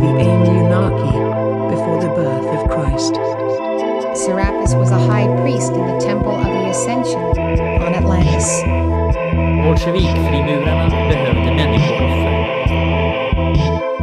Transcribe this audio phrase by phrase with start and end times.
[0.00, 1.12] the Anunnaki
[1.70, 3.14] before the birth of Christ.
[4.16, 7.22] Serapis was a high priest in the Temple of the Ascension
[7.84, 8.62] on Atlantis.
[9.64, 12.30] Bolsjevikfrimurarna behövde människooffer.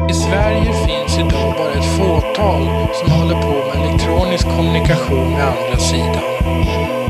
[0.09, 5.77] I Sverige finns idag bara ett fåtal som håller på med elektronisk kommunikation med andra
[5.77, 7.06] sidan.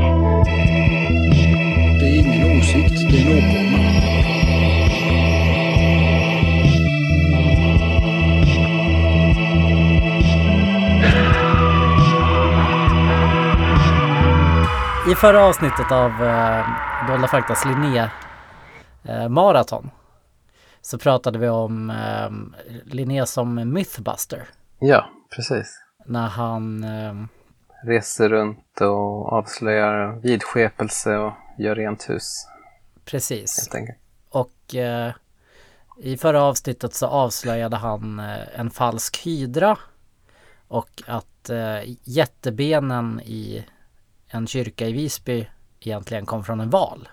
[15.10, 16.66] I förra avsnittet av eh,
[17.08, 18.10] Dolda Faktas Linné
[19.04, 19.90] eh, Marathon
[20.80, 22.30] så pratade vi om eh,
[22.84, 24.44] Linné som Mythbuster.
[24.78, 25.82] Ja, precis.
[26.06, 27.14] När han eh,
[27.82, 32.46] Reser runt och avslöjar vidskepelse och gör rent hus
[33.10, 33.70] precis.
[34.30, 35.12] Och eh,
[35.98, 39.78] i förra avsnittet så avslöjade han eh, en falsk hydra
[40.68, 43.64] och att eh, jättebenen i
[44.28, 45.48] en kyrka i Visby
[45.80, 47.08] egentligen kom från en val.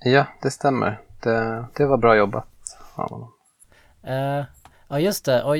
[0.00, 1.00] Ja, det stämmer.
[1.22, 2.46] Det, det var bra jobbat
[2.94, 3.32] av honom.
[4.02, 4.44] Eh,
[4.88, 5.56] ja just det, och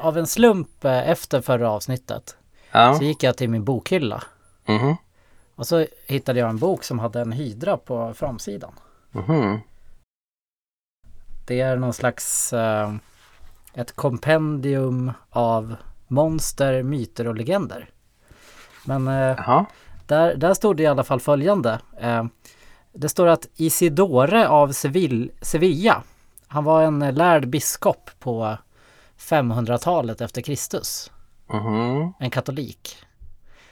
[0.00, 2.36] av en slump eh, efter förra avsnittet
[2.72, 4.22] Ja, så gick jag till min bokhylla
[4.64, 4.96] mhm,
[5.54, 8.72] och så hittade jag en bok som hade en hydra på framsidan.
[9.10, 9.60] mhm.
[11.46, 12.94] Det är någon slags eh,
[13.74, 15.76] ett kompendium av
[16.08, 17.90] monster, myter och legender.
[18.84, 19.64] Men eh,
[20.08, 21.78] där, där stod det i alla fall följande.
[22.00, 22.24] Eh,
[22.92, 24.72] det står att Isidore av
[25.42, 26.02] Sevilla,
[26.46, 28.56] han var en lärd biskop på
[29.18, 31.10] 500-talet efter Kristus.
[31.52, 32.96] mhm, En katolik.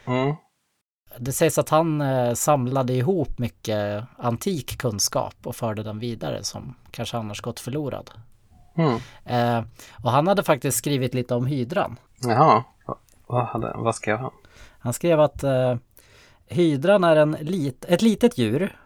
[0.06, 0.34] mm.
[1.18, 6.74] Det sägs att han eh, samlade ihop mycket antik kunskap och förde den vidare som
[6.90, 8.10] kanske annars gått förlorad.
[8.74, 8.98] Mm.
[9.24, 9.64] Eh,
[10.02, 11.96] och han hade faktiskt skrivit lite om hydran.
[12.20, 12.96] Jaha, vad,
[13.26, 14.30] vad, hade, vad skrev han?
[14.78, 15.76] Han skrev att eh,
[16.50, 18.76] hydran är en lit, ett litet djur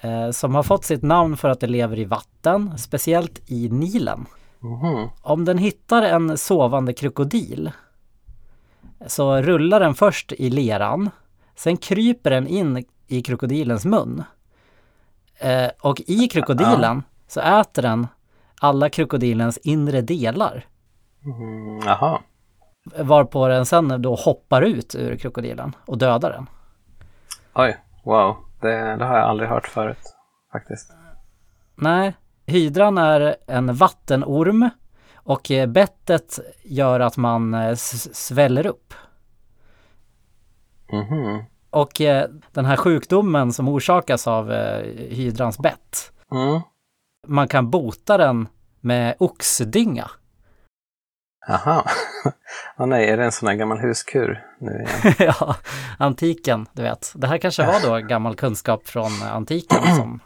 [0.00, 4.26] eh, som har fått sitt namn för att det lever i vatten, speciellt i Nilen.
[4.58, 7.70] Mhm, Om den hittar en sovande krokodil
[9.06, 11.10] så rullar den först i leran,
[11.56, 14.22] sen kryper den in i krokodilens mun.
[15.38, 18.06] Eh, och i krokodilen så äter den
[18.60, 20.66] alla krokodilens inre delar.
[21.20, 22.20] mhm, Jaha,
[22.98, 26.46] Varpå den sen då hoppar ut ur krokodilen och dödar den.
[27.54, 28.36] Oj, wow.
[28.60, 30.16] Det, det har jag aldrig hört förut
[30.52, 30.92] faktiskt.
[31.76, 32.14] Nej,
[32.46, 34.70] hydran är en vattenorm
[35.14, 38.94] och eh, bettet gör att man eh, sväller upp.
[40.92, 44.52] Mhm, Och eh, den här sjukdomen som orsakas av
[45.10, 46.60] hydrans bett, mm.
[47.26, 48.48] man kan bota den
[48.80, 50.10] med oxdynga.
[51.48, 51.84] Jaha.
[52.78, 55.14] Åh nej, är det en sån här gammal huskur nu igen?
[55.38, 55.56] ja,
[55.98, 57.12] antiken, du vet.
[57.16, 60.20] Det här kanske var då gammal kunskap från antiken som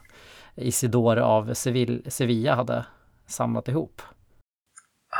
[0.54, 2.86] Isidor av Seville, Sevilla hade
[3.26, 4.02] samlat ihop.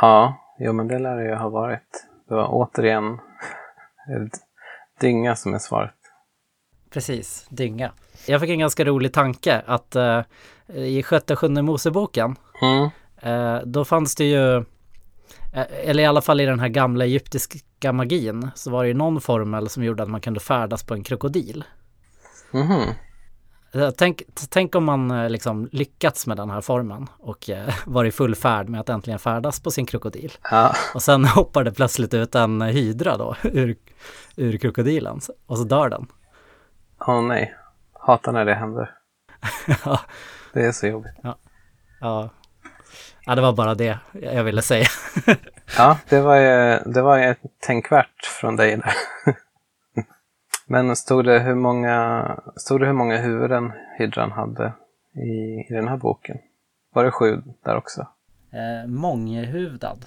[0.01, 2.07] Ja, jo men det lär det ju ha varit.
[2.29, 3.03] Det var återigen
[5.01, 5.93] dynga som är svaret.
[6.89, 7.91] Precis, dynga.
[8.27, 10.21] Jag fick en ganska rolig tanke att eh,
[10.67, 12.89] i sjätte sjunde Moseboken Mm.
[13.21, 14.65] eh, då fanns det ju,
[15.65, 19.21] eller i alla fall i den här gamla egyptiska magin, så var det ju någon
[19.21, 21.63] formel som gjorde att man kunde färdas på en krokodil.
[23.73, 28.05] Eh, Tänk, tänk om man eh, liksom lyckats med den här formen och eh, var
[28.05, 30.31] i full färd med att äntligen färdas på sin krokodil.
[30.51, 33.75] Ja, Och sen hoppar det plötsligt ut en hydra då ur,
[34.35, 36.07] ur krokodilen och så dör den.
[37.07, 37.55] åh nej.
[37.93, 38.91] Hatar när det händer.
[39.85, 39.99] Ja.
[40.53, 41.11] Det är så jobbigt.
[41.23, 41.37] Ja.
[41.99, 42.29] ja,
[43.35, 44.87] det var bara det jag ville säga.
[45.77, 48.93] Ja, det var ju, det var ju ett tänkvärt från dig där.
[50.67, 54.73] Men stod det hur många, stod det hur många huvuden hydran hade
[55.15, 56.37] i, i den här boken?
[56.93, 58.07] Var det sju där också?
[58.51, 60.05] Eh, månghuvudad.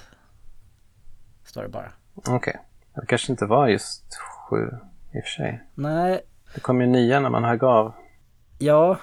[1.44, 1.92] Står det bara.
[2.28, 2.56] Okej.
[2.94, 4.56] Det kanske inte var just sju
[5.12, 5.62] i och för sig.
[5.74, 6.20] Nej,
[6.54, 7.94] Det kom ju nya när man högg av.
[8.58, 8.96] ja.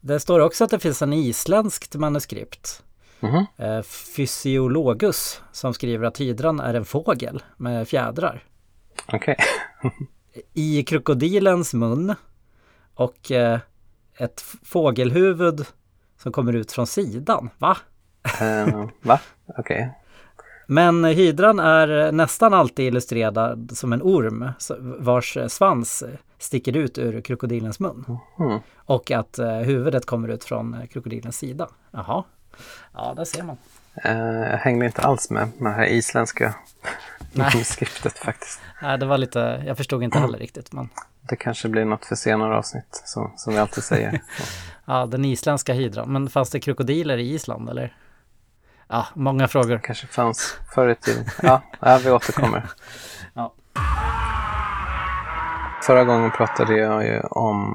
[0.00, 2.82] Det står också att det finns en isländskt manuskript.
[3.24, 3.46] Mhm.
[3.56, 3.82] Eh,
[4.16, 8.42] Fysiologus som skriver att hydran är en fågel med fjädrar.
[9.12, 9.36] Okej.
[10.52, 12.14] I krokodilens mun
[12.94, 13.58] och eh,
[14.18, 15.66] ett fågelhuvud
[16.18, 17.50] som kommer ut från sidan.
[17.58, 17.76] Va?
[18.40, 19.20] Eh, va?
[19.58, 19.92] Okej.
[20.66, 24.50] Men hydran är nästan alltid illustrerad som en orm
[24.98, 26.04] vars svans
[26.38, 28.04] sticker ut ur krokodilens mun.
[28.38, 28.58] Mhm.
[28.76, 31.68] Och att huvudet kommer ut från krokodilens sida.
[31.90, 32.24] Jaha.
[32.92, 33.56] Ja, där ser man.
[34.04, 36.54] Eh, jag hängde inte alls med med det här isländska
[37.32, 37.50] Nej.
[37.54, 38.60] manuskriptet faktiskt.
[38.82, 40.72] Nej, det var lite, jag förstod inte heller riktigt.
[40.72, 40.88] Men
[41.28, 44.20] Det kanske blir något för senare avsnitt, som, som vi alltid säger.
[44.84, 46.12] ja, den isländska hydran.
[46.12, 47.96] Men fanns det krokodiler i Island eller?
[48.88, 49.78] Ja, många frågor.
[49.78, 51.24] kanske fanns förr i tiden.
[51.42, 52.70] Ja, ja vi återkommer.
[53.34, 53.54] Ja.
[55.86, 57.74] Förra gången pratade jag ju om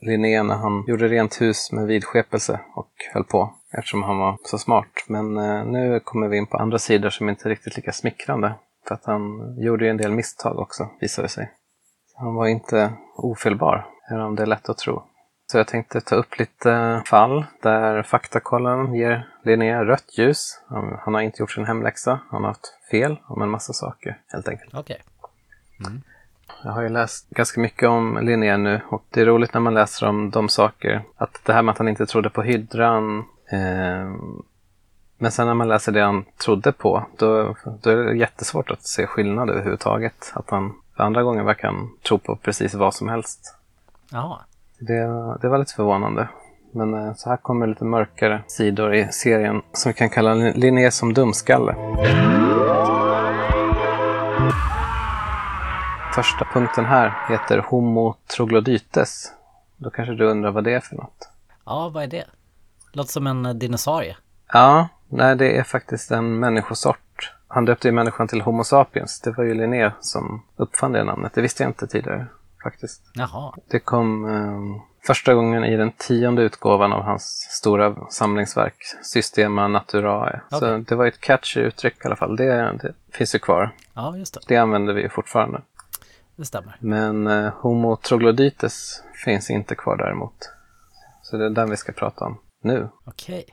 [0.00, 4.58] Linné när han gjorde rent hus med vidskepelse och höll på eftersom han var så
[4.58, 5.04] smart.
[5.08, 8.54] Men eh, nu kommer vi in på andra sidor som inte är riktigt lika smickrande.
[8.88, 11.50] För att han gjorde ju en del misstag också, visade det sig.
[12.16, 15.02] Han var inte ofelbar, även om det är lätt att tro.
[15.46, 20.60] Så jag tänkte ta upp lite fall där faktakollen ger Linné rött ljus.
[20.68, 24.20] Han, han har inte gjort sin hemläxa, han har haft fel om en massa saker
[24.28, 24.74] helt enkelt.
[24.74, 25.02] Okej.
[25.86, 26.02] Mm.
[26.64, 29.74] Jag har ju läst ganska mycket om Linné nu och det är roligt när man
[29.74, 31.02] läser om de saker.
[31.16, 33.18] Att det här med att han inte trodde på hydran.
[33.50, 34.12] Eh,
[35.18, 38.82] men sen när man läser det han trodde på, då, då är det jättesvårt att
[38.82, 40.32] se skillnad överhuvudtaget.
[40.34, 43.54] Att han för andra gången verkar han tro på precis vad som helst.
[44.10, 44.38] Jaha.
[44.78, 45.02] Det,
[45.40, 46.28] det var lite förvånande.
[46.72, 50.90] Men eh, så här kommer lite mörkare sidor i serien som vi kan kalla Linné
[50.90, 51.74] som dumskalle.
[56.18, 59.32] Första punkten här heter Homo troglodytes.
[59.76, 61.28] Då kanske du undrar vad det är för något?
[61.66, 62.24] Ja, vad är det?
[62.92, 64.16] Låter som en eh, dinosaurie.
[64.52, 67.32] Ja, nej det är faktiskt en människosort.
[67.48, 69.20] Han döpte ju människan till Homo sapiens.
[69.20, 71.32] Det var ju Linné som uppfann det namnet.
[71.34, 72.26] Det visste jag inte tidigare
[72.62, 73.02] faktiskt.
[73.14, 73.54] Jaha.
[73.68, 80.40] Det kom eh, första gången i den tionde utgåvan av hans stora samlingsverk Systema Naturae.
[80.50, 80.84] Så Okej.
[80.88, 82.36] det var ett catchy uttryck i alla fall.
[82.36, 83.70] Det, det finns ju kvar.
[83.94, 84.40] Ja, just det.
[84.48, 85.62] Det använder vi ju fortfarande.
[86.38, 86.76] Det stämmer.
[86.80, 90.50] Men eh, Homo troglodytes finns inte kvar däremot.
[91.22, 92.88] Så det är den vi ska prata om nu.
[93.04, 93.44] Okej.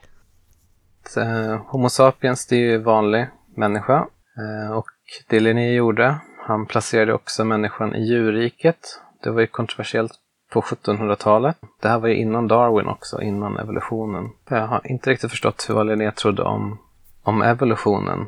[1.08, 4.06] Så, eh, Homo sapiens, det är ju vanlig människa.
[4.38, 4.86] Eh, och
[5.28, 6.16] det Linné gjorde,
[6.46, 9.00] han placerade också människan i djurriket.
[9.22, 10.12] Det var ju kontroversiellt
[10.52, 11.56] på 1700-talet.
[11.82, 14.30] Det här var ju innan Darwin också, innan evolutionen.
[14.48, 16.78] Jag har inte riktigt förstått vad Linné trodde om,
[17.22, 18.26] om evolutionen.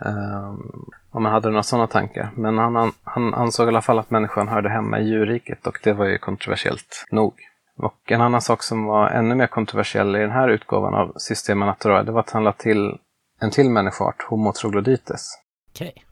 [0.00, 2.30] Um, om man hade några sådana tankar.
[2.34, 5.78] Men han, han, han ansåg i alla fall att människan hörde hemma i djurriket och
[5.82, 7.34] det var ju kontroversiellt nog.
[7.76, 11.66] Och en annan sak som var ännu mer kontroversiell i den här utgåvan av Systema
[11.66, 12.98] Naturae, det var att han lade till
[13.40, 15.28] en till människoart, Homo troglodytes,
[15.70, 16.04] Okej.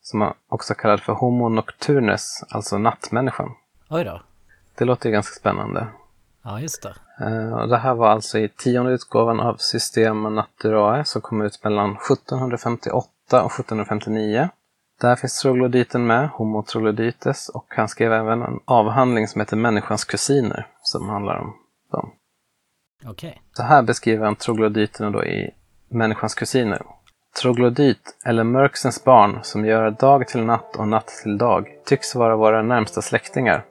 [0.00, 3.54] som man också kallade för Homo nocturnes, alltså nattmänniskan.
[3.90, 4.22] Oj då.
[4.78, 5.86] Det låter ju ganska spännande.
[6.44, 6.94] Ja, just det.
[7.20, 11.90] Eh, det här var alltså i tionde utgåvan av Systema Naturae som kom ut mellan
[11.90, 14.48] 1758 och 1759.
[15.00, 20.04] Där finns troglodyten med, Homo troglodytes, och han skrev även en avhandling som heter Människans
[20.04, 21.54] kusiner, som handlar om
[21.92, 22.10] dem.
[23.06, 23.42] Okej.
[23.52, 25.50] Så här beskriver han troglodyterna då i
[25.88, 26.82] Människans kusiner.
[27.42, 32.36] Troglodyt, eller mörksens barn, som gör dag till natt och natt till dag, tycks vara
[32.36, 33.64] våra närmsta släktingar.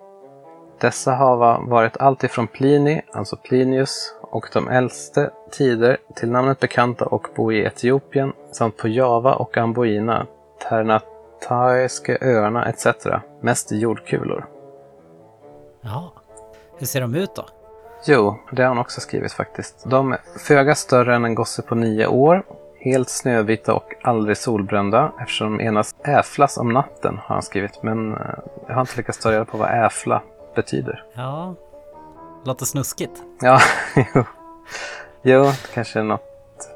[0.80, 7.06] Dessa hava varit allt ifrån Plini, alltså Plinius, och de äldste tider till namnet bekanta
[7.06, 10.28] och bo i Etiopien samt på Java och Amboina,
[10.70, 12.88] Ternataiska öarna etc.
[13.42, 14.46] Mest jordkulor.
[15.82, 16.10] Jaha.
[16.78, 17.46] Hur ser de ut då?
[18.06, 19.84] Jo, det har han också skrivit faktiskt.
[19.86, 22.44] De är föga större än en gosse på nio år,
[22.80, 27.84] helt snövita och aldrig solbrända eftersom de enas äflas om natten, har han skrivit.
[27.84, 28.20] Men eh,
[28.68, 30.22] jag har inte lyckats ta reda på vad äfla
[30.58, 31.04] betyder.
[31.14, 31.56] Ja.
[32.46, 33.24] Låter snuskigt.
[33.42, 33.60] Ja,
[34.16, 34.24] jo.
[35.22, 36.70] Jo, kanske något,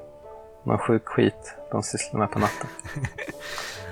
[0.64, 2.70] någon sjuk skit de sysslar med på natten.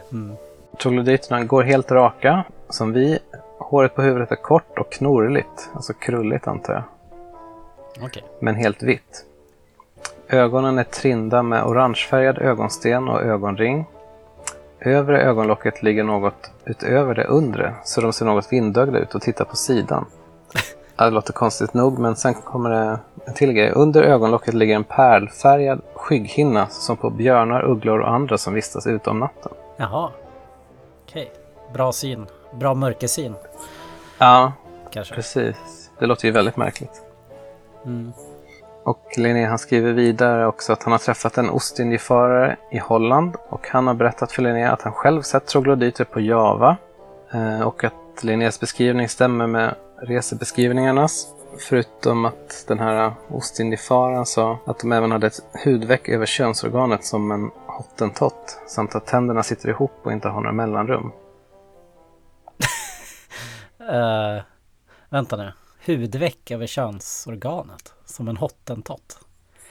[0.81, 3.19] Troglodyterna går helt raka, som vi.
[3.59, 6.83] Håret på huvudet är kort och knorrligt, alltså krulligt antar jag.
[8.05, 8.23] Okej.
[8.39, 9.25] men helt vitt.
[10.27, 13.85] Ögonen är trinda med orangefärgad ögonsten och ögonring.
[14.81, 19.45] Övre ögonlocket ligger något utöver det undre, så de ser något vindögda ut och tittar
[19.45, 20.05] på sidan.
[20.95, 23.71] Det låter konstigt nog, men sen kommer det en till grej.
[23.71, 29.09] Under ögonlocket ligger en pärlfärgad skygghinna som på björnar, ugglor och andra som vistas ute
[29.09, 29.51] om natten.
[29.77, 30.11] Jaha.
[31.07, 31.31] Okej.
[31.73, 32.25] Bra syn.
[32.53, 33.35] Bra mörkersyn,
[34.17, 34.53] Ja,
[34.91, 35.15] kanske.
[35.15, 35.89] precis.
[35.99, 37.01] Det låter ju väldigt märkligt.
[37.85, 38.11] Mm.
[38.89, 43.67] Och Linné han skriver vidare också att han har träffat en ostindiefarare i Holland och
[43.67, 46.77] han har berättat för Linné att han själv sett troglodyter på Java
[47.31, 51.27] eh, och att Linnés beskrivning stämmer med resebeskrivningarnas.
[51.69, 57.31] Förutom att den här ostindiefararen sa att de även hade ett hudveck över könsorganet som
[57.31, 61.11] en hottentott samt att tänderna sitter ihop och inte har några mellanrum.
[63.81, 64.41] uh,
[65.09, 65.51] vänta nu.
[65.85, 67.93] Hudveck över könsorganet.
[68.09, 69.17] Som en hottentott.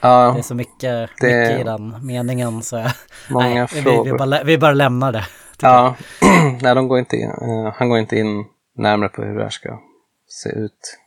[0.01, 2.85] Ja, Det är så mycket, Det- mycket i den meningen så
[3.29, 4.17] många nej, vi, vi, frågor.
[4.17, 5.25] bara, vi bara lämnar det.
[5.61, 5.95] Ja,
[6.61, 8.45] nej, de går inte in, eh, han går inte in
[8.77, 9.79] närmare på hur det här ska
[10.27, 10.97] se ut.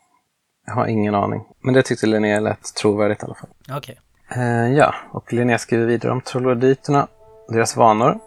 [0.67, 1.45] Jag har ingen aning.
[1.61, 3.49] Men det tyckte Linnea lät trovärdigt i alla fall.
[3.77, 4.01] Okej.
[4.37, 7.07] Eh, ja, och Linnea skriver vidare om troglodyterna
[7.47, 8.19] och deras vanor.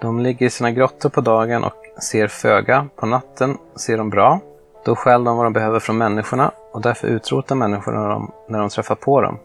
[0.00, 2.88] De ligger i sina grottor på dagen och ser föga.
[2.96, 4.40] På natten ser de bra.
[4.84, 8.68] Då stjäl de vad de behöver från människorna och därför utrotar människorna dem när de
[8.68, 9.38] träffar på dem.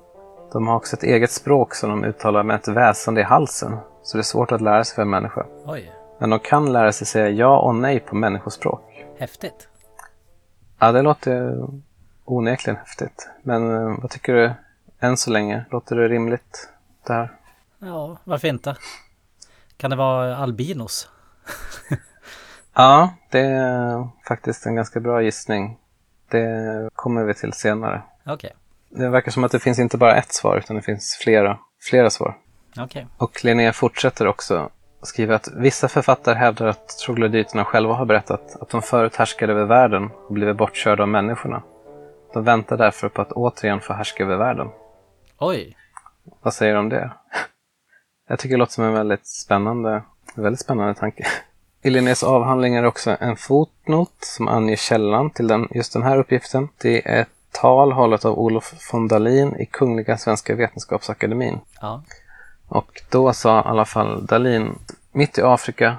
[0.54, 4.18] De har också ett eget språk som de uttalar med ett väsande i halsen, så
[4.18, 5.46] det är svårt att lära sig för en människa.
[5.66, 9.06] Oj, Men de kan lära sig säga ja och nej på människospråk.
[9.20, 9.68] häftigt.
[10.80, 11.68] Ja, det låter
[12.26, 13.30] onekligen häftigt.
[13.44, 14.52] Men eh, vad tycker du
[15.00, 15.66] än så länge?
[15.72, 16.70] Låter det rimligt
[17.08, 17.32] det här?
[17.80, 18.76] Ja, varför inte?
[19.78, 21.10] Kan det vara albinos?
[22.74, 25.78] Ja, det är faktiskt en ganska bra gissning.
[26.32, 28.02] Det kommer vi till senare.
[28.26, 28.52] Okej,
[28.90, 31.60] Det verkar som att det finns inte bara ett svar, utan det finns flera,
[31.90, 32.38] flera svar.
[32.80, 33.08] okej.
[33.18, 34.70] Och Linnea fortsätter också
[35.04, 39.66] skriva att vissa författare hävdar att troglodyterna själva har berättat att de förut härskade över
[39.66, 41.64] världen och blivit bortkörda av människorna.
[42.34, 44.68] De väntar därför på att återigen få härska över världen.
[45.40, 45.78] Oj,
[46.42, 47.12] Vad säger du om det?
[48.28, 50.04] Jag tycker det låter som en väldigt spännande,
[50.36, 51.28] väldigt spännande tanke.
[51.84, 56.18] I Linneas avhandling är också en fotnot som anger källan till den, just den här
[56.18, 56.70] uppgiften.
[56.82, 61.60] Det är ett tal hållet av Olof von Dalin i Kungliga Svenska Vetenskapsakademin.
[61.82, 62.02] ja.
[62.68, 64.80] Och då sa i alla fall Dalin,
[65.12, 65.98] mitt i Afrika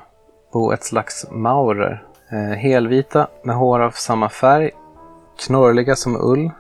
[0.53, 2.05] bor ett slags maurer.
[2.31, 4.71] Eh, helvita med hår av samma färg,
[5.47, 6.51] knorrliga som ull,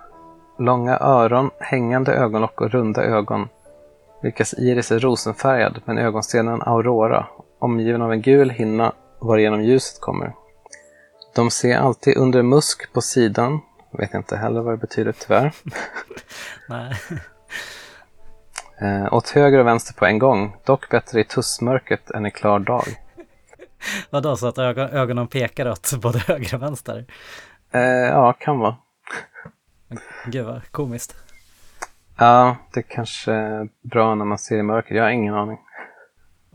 [0.59, 3.49] långa öron, hängande ögonlock och runda ögon,
[4.23, 7.26] vilkas iris är rosenfärgad med ögonstenen aurora,
[7.59, 10.33] omgiven av en gul hinna varigenom ljuset kommer.
[11.35, 13.61] De ser alltid under musk på sidan,
[13.91, 15.52] vet inte heller vad det betyder tyvärr.
[16.69, 16.95] Nej.
[18.81, 22.59] Eh, åt höger och vänster på en gång, dock bättre i tussmörkret än i klar
[22.59, 22.85] dag.
[24.11, 27.07] Vadå, så att ögon, ögonen pekar åt både höger och vänster?
[27.73, 28.76] Eh, ja, kan vara.
[30.26, 31.17] Gud vad komiskt.
[32.19, 34.95] Ja, det kanske är bra när man ser i mörker.
[34.95, 35.59] Jag har ingen aning.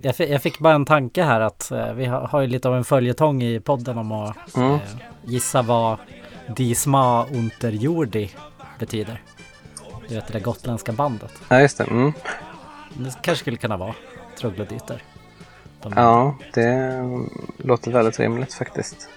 [0.02, 2.68] Jag, fi- jag fick bara en tanke här att eh, vi har, har ju lite
[2.70, 4.72] av en följetong i podden om att Mm.
[4.74, 4.80] eh,
[5.24, 5.98] gissa vad
[6.56, 8.32] Disma Unterjordi
[8.80, 9.22] betyder.
[10.08, 11.32] Du vet det där gotländska bandet.
[11.50, 11.84] Ja, just det.
[11.84, 12.14] Mm.
[12.94, 13.94] Det kanske skulle kunna vara
[14.40, 15.04] troglodyter.
[15.82, 17.02] De, Ja, det
[17.58, 19.10] låter väldigt rimligt faktiskt.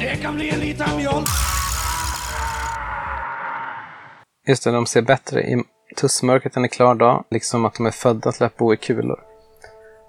[0.00, 1.26] Det kan bli en liten mjölk.
[4.46, 5.64] Just det, de ser bättre i
[5.96, 9.20] tussmörkret än i klar dag, liksom att de är födda till att bo i kulor.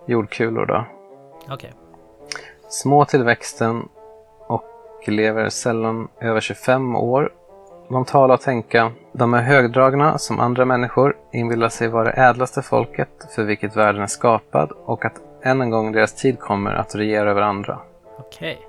[0.08, 0.86] Jordkulor då.
[1.50, 1.74] Okej.
[2.70, 3.90] Små till växten
[4.48, 4.64] och
[5.08, 7.32] lever sällan över 25 år.
[7.90, 8.92] De talar och tänka.
[9.12, 14.02] De är högdragna som andra människor, inbillar sig vara det ädlaste folket för vilket världen
[14.02, 17.80] är skapad och att än en gång deras tid kommer att regera över andra.
[18.20, 18.60] Okej.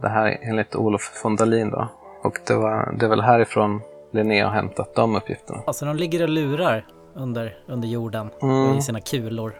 [0.00, 1.88] Det här är enligt Olof von Dalin då.
[2.22, 5.62] Och det, var, det är väl härifrån Linnea har hämtat de uppgifterna.
[5.66, 8.78] Alltså de ligger och lurar under, under jorden Mm.
[8.78, 9.54] i sina kulor.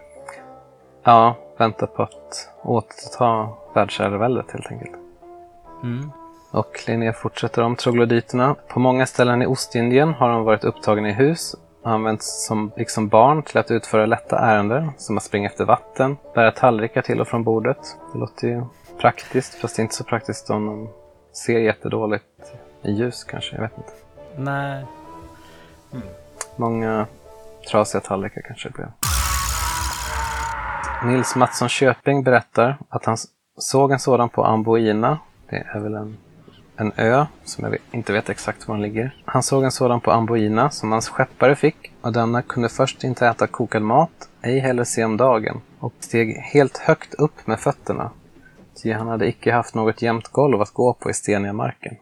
[1.03, 4.95] Ja, väntar på att återta världsherraväldet helt enkelt.
[5.83, 6.11] Mm.
[6.51, 8.55] Och Linné fortsätter om troglodyterna.
[8.67, 13.07] På många ställen i Ostindien har de varit upptagna i hus och använts som, liksom
[13.07, 17.27] barn till att utföra lätta ärenden som att springa efter vatten, bära tallrikar till och
[17.27, 17.77] från bordet.
[18.13, 18.63] Det låter ju
[18.99, 20.89] praktiskt, fast inte så praktiskt om de
[21.33, 22.25] ser jättedåligt
[22.83, 23.91] i ljus kanske, jag vet inte.
[24.37, 24.85] Nej.
[26.55, 27.07] Många
[27.71, 28.91] trasiga tallrikar kanske det blev.
[31.05, 33.17] Nils Mattsson Köping berättar att han
[33.57, 35.19] såg en sådan på Amboina.
[35.49, 36.17] Det är väl en,
[36.75, 39.15] en ö som jag inte vet exakt var den ligger.
[39.25, 43.27] Han såg en sådan på Amboina som hans skeppare fick och denna kunde först inte
[43.27, 48.11] äta kokad mat, ej heller se om dagen och steg helt högt upp med fötterna.
[48.83, 51.95] Ty han hade icke haft något jämnt golv att gå på i steniga marken.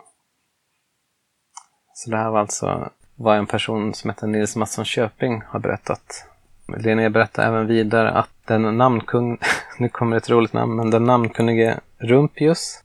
[1.99, 6.25] Så det här var alltså vad en person som heter Nils Mattsson Köping har berättat.
[6.77, 9.37] Linné berättar även vidare att den namnkung,
[9.77, 12.83] nu kommer ett roligt namn, men den namnkunnige Rumpius,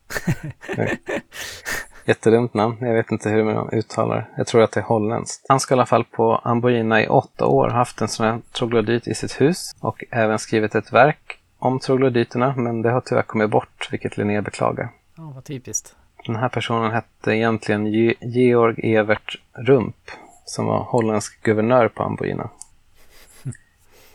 [2.05, 5.47] jättedumt namn, jag vet inte hur man uttalar jag tror att det är holländskt.
[5.49, 9.09] Han ska i alla fall på Amboina i åtta år haft en sån här troglodyt
[9.09, 13.51] i sitt hus och även skrivit ett verk om troglodyterna, men det har tyvärr kommit
[13.51, 14.89] bort, vilket Linné beklagar.
[15.17, 15.97] Ja, vad typiskt.
[16.27, 19.97] Den här personen hette egentligen Ge- Georg Evert Rump
[20.45, 22.51] som var holländsk guvernör på Amboina.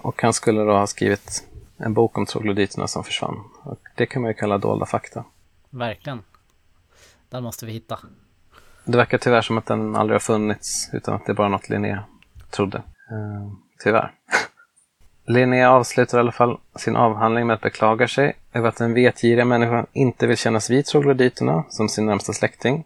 [0.01, 1.47] Och han skulle då ha skrivit
[1.77, 3.43] en bok om troglodyterna som försvann.
[3.63, 5.23] Och det kan man ju kalla dolda fakta.
[5.69, 6.23] Verkligen.
[7.29, 7.99] Den måste vi hitta.
[8.85, 11.69] det verkar tyvärr som att den aldrig har funnits, utan att det är bara något
[11.69, 11.99] Linné
[12.49, 12.77] trodde.
[13.11, 13.51] Eh,
[13.83, 14.11] tyvärr.
[15.29, 19.45] Linné avslutar i alla fall sin avhandling med att beklaga sig över att den vetgiriga
[19.45, 22.85] människan inte vill kännas vid troglodyterna som sin närmsta släkting.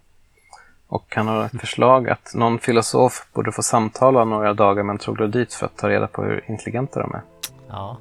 [0.88, 4.98] Och han har ett förslag att någon filosof borde få samtala några dagar med en
[4.98, 7.22] troglodyt för att ta reda på hur intelligenta de är.
[7.70, 7.98] Ja.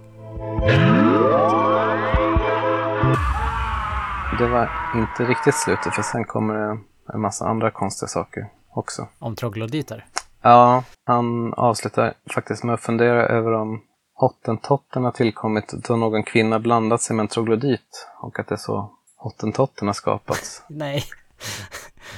[4.38, 6.78] Det var inte riktigt slutet för sen kommer det
[7.14, 9.08] en massa andra konstiga saker också.
[9.18, 10.06] Om troglodyter.
[10.42, 13.82] Ja, han avslutar faktiskt med att fundera över om
[14.14, 18.58] hottentotten har tillkommit då någon kvinna blandat sig med en troglodyt och att det är
[18.58, 20.62] så hottentotten har skapats.
[20.68, 21.04] Nej.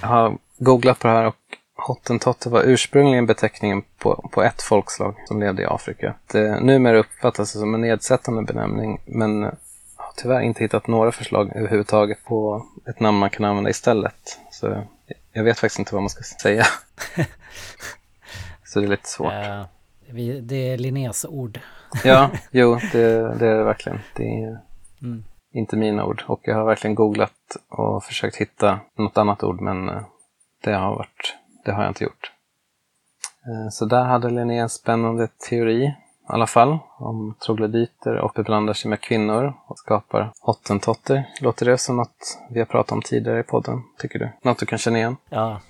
[0.01, 1.37] Jag har googlat på det här och
[1.77, 6.15] hottentotter var ursprungligen beteckningen på, på ett folkslag som levde i Afrika.
[6.27, 9.43] Det numera uppfattas det som en nedsättande benämning men
[9.97, 14.39] har tyvärr inte hittat några förslag överhuvudtaget på ett namn man kan använda istället.
[14.51, 14.83] Så
[15.33, 16.67] jag vet faktiskt inte vad man ska säga.
[18.65, 19.33] Så det är lite svårt.
[19.33, 19.65] Eh,
[20.11, 21.61] vi, det är Linnés ord.
[22.05, 22.99] Ja, jo, det,
[23.39, 23.99] det är det verkligen.
[24.17, 24.59] Det är
[25.03, 25.25] Mm.
[25.53, 26.23] inte mina ord.
[26.27, 27.33] Och jag har verkligen googlat
[27.69, 30.03] och försökt hitta något annat ord, men eh,
[30.65, 31.35] det har, varit,
[31.65, 32.33] det har jag inte gjort.
[33.47, 35.95] Eh, Så där hade Linné en spännande teori, i
[36.27, 41.25] alla fall, om troglodyter och beblandar sig med kvinnor och skapar hottentotter.
[41.41, 44.29] Låter det som något vi har pratat om tidigare i podden, tycker du?
[44.43, 45.17] Något du kan känna igen?
[45.29, 45.61] Ja.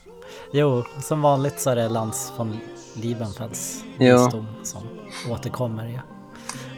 [0.52, 2.59] Jo, som vanligt så är det Lans von
[2.97, 4.83] Liebenfels visdom som
[5.31, 6.00] återkommer i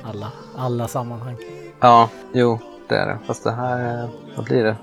[0.04, 1.36] alla, alla sammanhang.
[1.80, 3.18] Ja, jo, det är det.
[3.26, 4.76] Fast det här, är- vad blir det?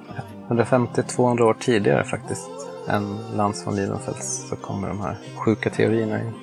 [0.47, 2.49] 150-200 år tidigare faktiskt
[2.87, 6.33] än Lans von Liebenfels så kommer de här sjuka teorierna in.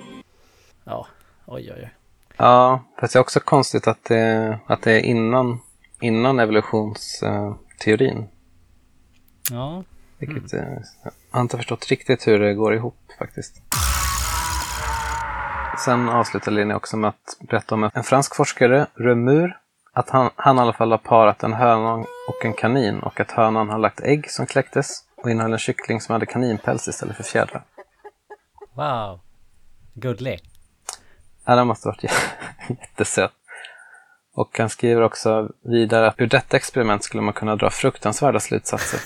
[0.85, 1.07] Ja,
[1.47, 1.91] oj oj oj.
[2.37, 5.61] Ja, fast det är också konstigt att det, att det är innan,
[6.01, 8.29] innan evolutionsteorin.
[9.51, 9.85] Ja,
[10.19, 10.63] Vilket, eh,
[11.31, 13.63] Jag har inte förstått riktigt hur det går ihop faktiskt.
[15.85, 19.59] Sen avslutar Linné också med att berätta om en fransk forskare, Remur,
[19.93, 21.95] att han, han i alla fall har parat en höna
[22.29, 26.01] och en kanin och att hönan har lagt ägg som kläcktes och innehöll en kyckling
[26.01, 27.65] som hade kaninpäls istället för fjädrar.
[28.75, 29.21] wow.
[29.95, 30.41] Gullig.
[31.45, 32.13] Ja, den måste ha varit
[32.81, 33.33] jättesöt.
[34.41, 39.01] Och han skriver också vidare att ur detta experiment skulle man kunna dra fruktansvärda slutsatser.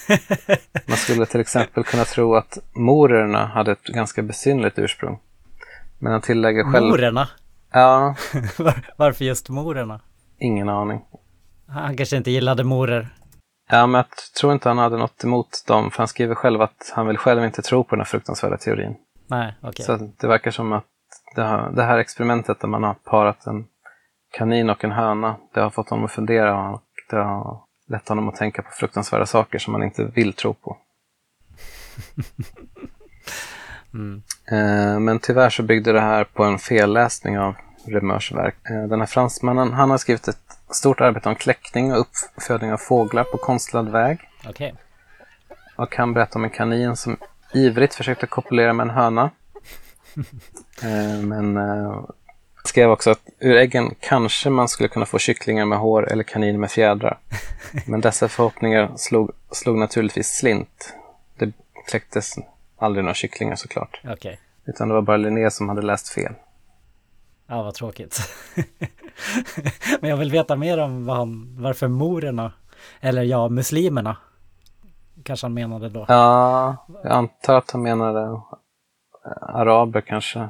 [0.88, 5.18] Man skulle till exempel kunna tro att morerna hade ett ganska besynnerligt ursprung.
[5.98, 6.86] Men han tillägger själv...
[6.86, 7.28] Morerna.
[7.72, 8.14] Ja,
[8.58, 10.00] Var, varför just morerna?
[10.38, 11.00] ingen aning.
[11.68, 13.08] Han kanske inte gillade morer.
[13.70, 14.06] Ja, men jag
[14.40, 17.44] tror inte han hade något emot dem, för han skriver själv att han vill själv
[17.44, 18.96] inte tro på den här fruktansvärda teorin.
[19.26, 19.84] Nej, okej.
[19.84, 20.84] Så det verkar som att
[21.34, 23.66] det, har, det här experimentet där man har parat en
[24.38, 28.28] kanin och en höna, det har fått honom att fundera och det har lett honom
[28.28, 30.76] att tänka på fruktansvärda saker som man inte vill tro på.
[33.94, 34.22] Mm.
[34.46, 37.54] Eh, Men tyvärr så byggde det här på en felläsning av
[37.86, 38.54] Remeurs verk.
[38.70, 42.76] Eh, Den här fransmannen, han har skrivit ett stort arbete om kläckning och uppfödning av
[42.76, 44.18] fåglar på konstlad väg.
[44.48, 44.74] Okej.
[45.76, 47.16] Och han berättar om en kanin som
[47.52, 49.30] ivrigt försökte kopulera med en höna.
[50.82, 51.56] Eh, Men
[52.64, 56.58] skrev också att ur äggen kanske man skulle kunna få kycklingar med hår eller kaniner
[56.58, 57.18] med fjädrar.
[57.86, 60.94] Men dessa förhoppningar slog, slog naturligtvis slint.
[61.38, 61.52] Det
[61.86, 62.34] kläcktes
[62.78, 64.00] aldrig några kycklingar såklart.
[64.08, 64.40] Okej.
[64.64, 66.32] Utan det var bara Linné som hade läst fel.
[67.46, 68.18] Ja, vad tråkigt.
[70.00, 72.52] Men jag vill veta mer om vad han, varför morerna,
[73.00, 74.16] eller ja, muslimerna,
[75.22, 76.04] kanske han menade då.
[76.08, 78.40] Ja, jag antar att han menade
[79.40, 80.48] araber kanske.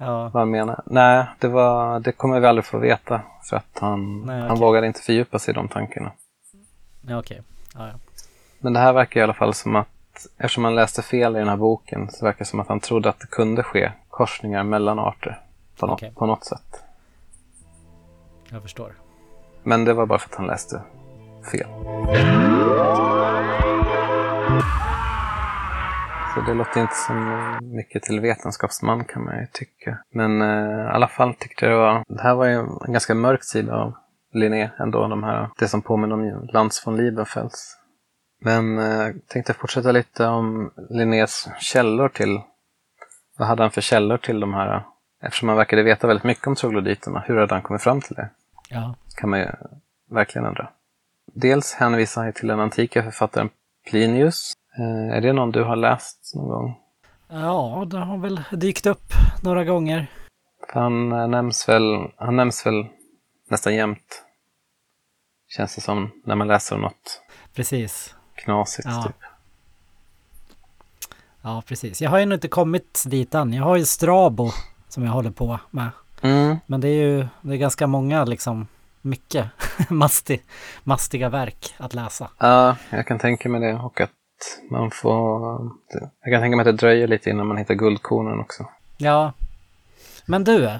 [0.00, 0.82] Ja, Vad han menar.
[0.86, 3.20] Nej, det, var, det kommer vi aldrig få veta.
[3.42, 4.60] För att han, Nej, han okej.
[4.60, 6.12] vågade inte fördjupa sig i de tankarna.
[7.08, 7.42] ja okej.
[7.74, 7.94] Ja, ja.
[8.58, 9.88] Men det här verkar i alla fall som att,
[10.38, 13.08] eftersom han läste fel i den här boken, så verkar det som att han trodde
[13.08, 15.40] att det kunde ske korsningar mellan arter.
[15.78, 16.82] På, något, på något sätt.
[18.50, 18.92] Jag förstår.
[19.62, 20.82] Men det var bara för att han läste
[21.52, 21.66] fel.
[26.38, 29.98] Så det låter inte som mycket till vetenskapsman kan man ju tycka.
[30.10, 32.04] Men eh, i alla fall tyckte jag det var...
[32.08, 32.52] Det här var ju
[32.86, 33.94] en ganska mörk sida av
[34.32, 35.08] Linné ändå.
[35.08, 37.76] De här, det som påminner om Lans von Liebenfels.
[38.40, 42.40] Men eh, jag tänkte fortsätta lite om Linnés källor till...
[43.38, 44.84] Vad hade han för källor till de här?
[45.22, 47.24] Eftersom han verkade veta väldigt mycket om troglodyterna.
[47.26, 48.28] Hur hade han kommit fram till det?
[48.70, 49.48] Ja, kan man ju
[50.10, 50.68] verkligen undra.
[51.34, 53.50] Dels hänvisar han till den antika författaren
[53.90, 54.52] Plinius.
[54.78, 56.76] Eh, är det någon du har läst någon gång?
[57.30, 60.06] ja det har väl dykt upp några gånger.
[60.74, 61.82] Han eh, nämns väl,
[62.16, 62.86] han nämns väl
[63.50, 64.24] nästan jämt.
[65.48, 67.22] Känns det som när man läser om något
[67.54, 68.14] Precis.
[68.34, 69.02] knasigt Ja.
[69.02, 69.16] typ.
[71.42, 72.02] Ja, precis.
[72.02, 73.52] Jag har ju inte kommit dit än.
[73.52, 74.50] Jag har ju Strabo
[74.88, 75.88] som jag håller på med.
[76.22, 76.56] Mm.
[76.66, 78.66] Men det är ju det är ganska många liksom,
[79.02, 79.46] mycket
[79.90, 80.40] masti,
[80.84, 82.30] mastiga verk att läsa.
[82.38, 84.10] Ja, jag kan tänka mig det och att
[84.70, 85.40] man får...
[86.24, 88.66] Jag kan tänka mig att det dröjer lite innan man hittar guldkornen också.
[88.96, 89.32] Ja.
[90.26, 90.70] Men du,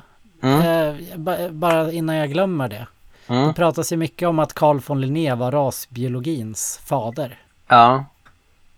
[0.42, 0.60] Mm.
[0.60, 2.86] eh, ba- bara innan jag glömmer det.
[3.26, 3.46] Mm.
[3.48, 7.38] Det pratas ju mycket om att Carl von Linné var rasbiologins fader.
[7.68, 8.04] Ja,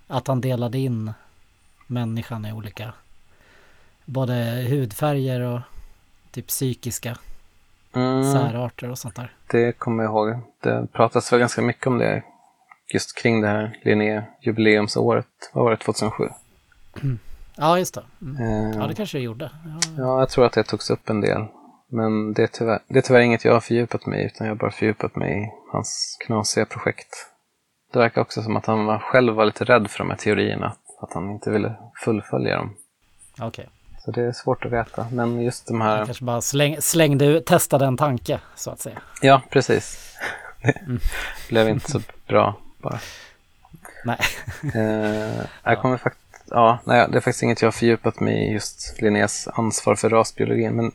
[0.06, 1.12] Att han delade in
[1.86, 2.92] människan i olika
[4.04, 4.34] både
[4.70, 5.60] hudfärger och
[6.30, 7.16] typ psykiska
[7.94, 8.32] mm.
[8.32, 9.32] särarter och sånt där.
[9.50, 10.38] det kommer jag ihåg.
[10.60, 12.22] Det pratas väl ganska mycket om det
[12.92, 15.26] just kring det här Linné-jubileumsåret.
[15.52, 16.24] Vad var det, 2007?
[17.56, 18.02] Ja, just det.
[18.22, 18.36] Mm.
[18.36, 19.50] Eh, Ja, det kanske det gjorde.
[19.64, 21.46] Ja, Ja, jag tror att det togs upp en del.
[21.88, 24.54] Men det är, tyvärr, det är tyvärr inget jag har fördjupat mig i, utan jag
[24.54, 27.26] har bara fördjupat mig i hans knasiga projekt.
[27.92, 30.72] Det verkar också som att han var, själv var lite rädd för de här teorierna,
[31.00, 31.74] att han inte ville
[32.04, 32.76] fullfölja dem.
[33.40, 33.68] Okej.
[34.04, 35.06] Så det är svårt att veta.
[35.12, 36.04] Men just de här...
[36.04, 38.98] kanske bara släng, slängde ut, testade en tanke så att säga.
[39.22, 40.16] Ja, precis.
[40.62, 43.00] Det blev inte så bra bara.
[44.04, 44.18] Nej.
[44.74, 46.26] Eh, jag kommer faktiskt...
[46.50, 50.10] Ja, nej, det är faktiskt inget jag har fördjupat mig i just Linnés ansvar för
[50.10, 50.72] rasbiologin.
[50.72, 50.92] Men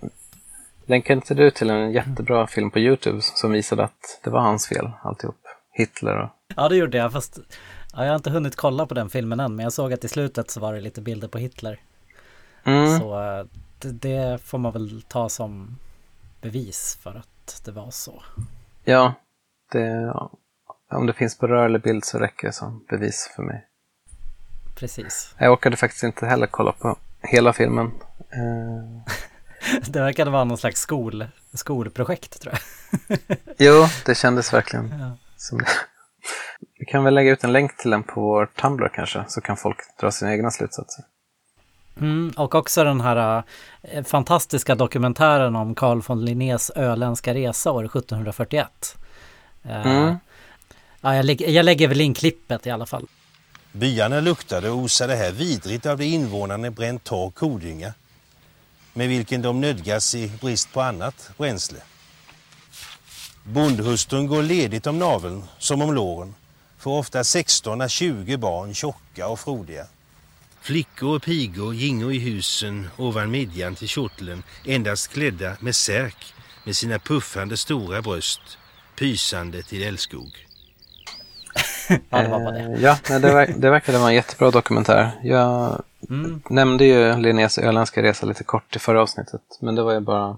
[0.86, 4.68] länkar inte du till en jättebra film på Youtube som visade att det var hans
[4.68, 5.38] fel alltihop?
[5.72, 6.30] Hitler och...
[6.56, 7.12] Ja, det gjorde jag.
[7.12, 7.40] Fast
[7.94, 9.56] ja, jag har inte hunnit kolla på den filmen än.
[9.56, 11.80] Men jag såg att i slutet så var det lite bilder på Hitler.
[12.64, 13.46] Mm, Så eh,
[13.80, 15.78] det, det får man väl ta som
[16.42, 18.24] bevis för att det var så.
[18.84, 19.14] ja,
[19.72, 20.14] det,
[20.96, 23.66] om det finns på rörlig bild så räcker det som bevis för mig.
[24.76, 25.36] Precis.
[25.38, 27.86] Jag orkade faktiskt inte heller kolla på hela filmen.
[28.34, 29.12] Eh,
[29.88, 33.18] Det verkade vara någon slags skol, skolprojekt tror jag.
[33.58, 35.18] jo, det kändes verkligen Ja.
[35.38, 35.68] som det.
[36.80, 39.58] Vi kan väl lägga ut en länk till den på vår Tumblr kanske, så kan
[39.58, 41.06] folk dra sina egna slutsatser.
[42.02, 43.44] Mm, och också den här
[43.82, 48.96] eh, fantastiska dokumentären om Carl von Linnés öländska resa år 1741.
[49.64, 50.16] Eh, Mm
[51.06, 53.08] ja, jag, lägger, jag lägger väl in klippet i alla fall.
[53.72, 57.94] Byarna luktade och osade här vidrigt av de invånarna bränt torr kodynga
[58.94, 61.80] med vilken de nödgas i brist på annat bränsle.
[63.44, 66.36] Bondhustrun går ledigt om naveln som om låren,
[66.78, 69.88] får ofta 16-20 barn tjocka och frodiga.
[70.62, 76.76] Flickor och pigor gingo i husen ovan midjan till kjorteln endast klädda med särk med
[76.76, 78.58] sina puffande stora bröst
[78.96, 80.45] pysande till älskog.
[82.10, 82.60] Ja, det var bara det.
[82.60, 85.12] Eh, Ja, nej, det, verk, det verkade vara en jättebra dokumentär.
[85.24, 86.42] Jag Mm.
[86.50, 90.38] nämnde ju Linnés öländska resa lite kort i förra avsnittet, men det var ju bara...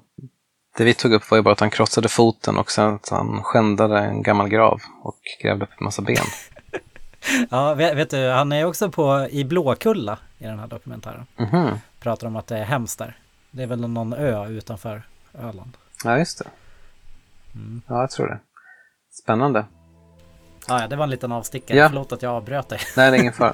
[0.78, 3.44] Det vi tog upp var ju bara att han krossade foten och sen att han
[3.44, 6.26] skändade en gammal grav och grävde upp en massa ben.
[7.50, 11.26] Ja, vet, vet du, han är också på i Blåkulla i den här dokumentären.
[11.38, 11.78] Mhm.
[12.00, 13.18] Pratar om att det är hemskt där.
[13.52, 15.02] Det är väl någon ö utanför
[15.40, 15.78] Öland.
[16.04, 16.46] Ja, just det.
[17.56, 17.82] Mm.
[17.88, 18.40] Ja, jag tror det.
[19.24, 19.66] Spännande.
[20.68, 21.78] Ja, ja, det var en liten avstickare.
[21.78, 21.90] Ja.
[21.90, 22.80] Förlåt att jag avbröt dig.
[22.98, 23.54] Nej, det är ingen fara.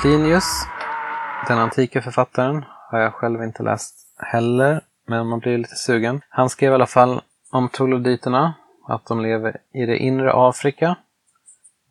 [0.00, 0.66] Plinius,
[1.48, 6.20] den antika författaren, har jag själv inte läst heller, men man blir lite sugen.
[6.28, 8.54] Han skrev i alla fall om troglodyterna,
[8.88, 10.96] att de lever i det inre Afrika,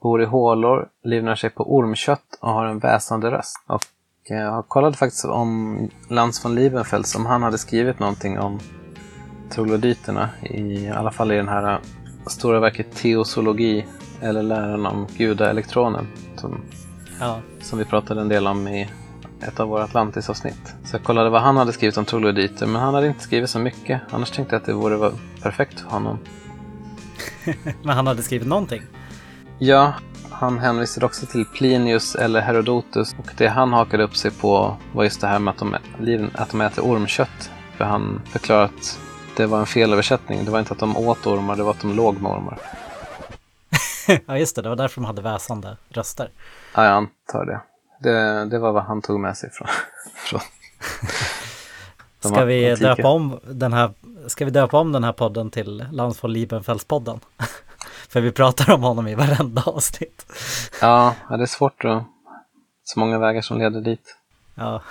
[0.01, 3.63] bor i hålor, livnär sig på ormkött och har en väsande röst.
[3.67, 3.81] Och
[4.31, 8.59] eh, jag kollade faktiskt om Lans von Liebenfels, om han hade skrivit någonting om
[9.49, 11.79] troglodyterna, i alla fall i den här eh,
[12.27, 13.85] stora verket Teosologi,
[14.21, 16.61] eller läran om gudaelektronen, som,
[17.19, 18.89] Ja, som vi pratade en del om i
[19.41, 20.75] ett av våra Atlantis-avsnitt.
[20.83, 23.59] Så jag kollade vad han hade skrivit om troglodyter, men han hade inte skrivit så
[23.59, 24.01] mycket.
[24.09, 26.19] Annars tänkte jag att det vore perfekt för honom.
[27.83, 28.81] men han hade skrivit någonting.
[29.59, 29.93] Ja,
[30.29, 35.03] han hänvisade också till Plinius eller Herodotus och det han hakade upp sig på var
[35.03, 35.75] just det här med att de,
[36.33, 37.51] att de äter ormkött.
[37.77, 38.99] För han förklarade att
[39.39, 40.45] det var en felöversättning.
[40.45, 42.59] Det var inte att de åt ormar, det var att de låg med ormar.
[44.25, 44.61] ja, just det.
[44.61, 46.31] Det var därför de hade väsande röster.
[46.75, 47.61] Ja, jag antar det.
[47.99, 49.67] Det, det var vad han tog med sig från.
[50.15, 50.41] från
[52.33, 53.91] Ska vi döpa om den här
[54.27, 57.19] Ska vi döpa om den här podden till Lans von Liebenfels-podden?
[58.09, 60.25] För vi pratar om honom i varenda avsnitt.
[60.81, 62.03] Ja, ja, det är svårt att...
[62.83, 64.17] Så många vägar som leder dit.
[64.55, 64.81] Ja,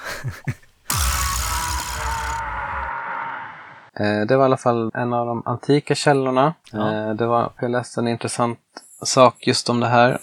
[4.29, 6.55] Det var i alla fall en av de antika källorna.
[6.73, 6.93] Ja.
[6.95, 8.59] Eh, Det var, jag läste en intressant
[9.05, 10.19] sak just om det här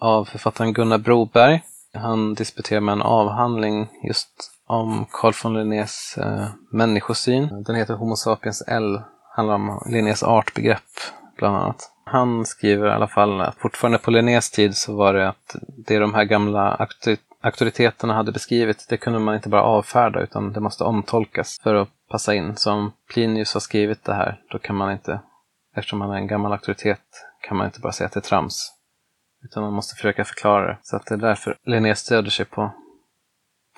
[0.00, 1.62] av författaren Gunnar Broberg.
[1.94, 7.62] Han disputerade med en avhandling just om Carl von Linnés eh, människosyn.
[7.66, 9.00] Den heter Homo sapiens L,
[9.36, 10.80] handlar om Linnés artbegrepp
[11.38, 11.90] bland annat.
[12.04, 15.98] Han skriver i alla fall att fortfarande på Linnés tid så var det att det
[15.98, 17.16] de här gamla auktor-
[17.48, 21.88] auktoriteterna hade beskrivit, det kunde man inte bara avfärda utan det måste omtolkas för att
[22.10, 22.56] passa in.
[22.56, 25.20] Så om Plinius har skrivit det här, då kan man inte,
[25.76, 27.00] eftersom han är en gammal auktoritet,
[27.40, 28.74] kan man inte bara säga att det är trams.
[29.44, 30.78] Utan man måste försöka förklara det.
[30.82, 32.70] Så att det är därför Linné stöder sig på,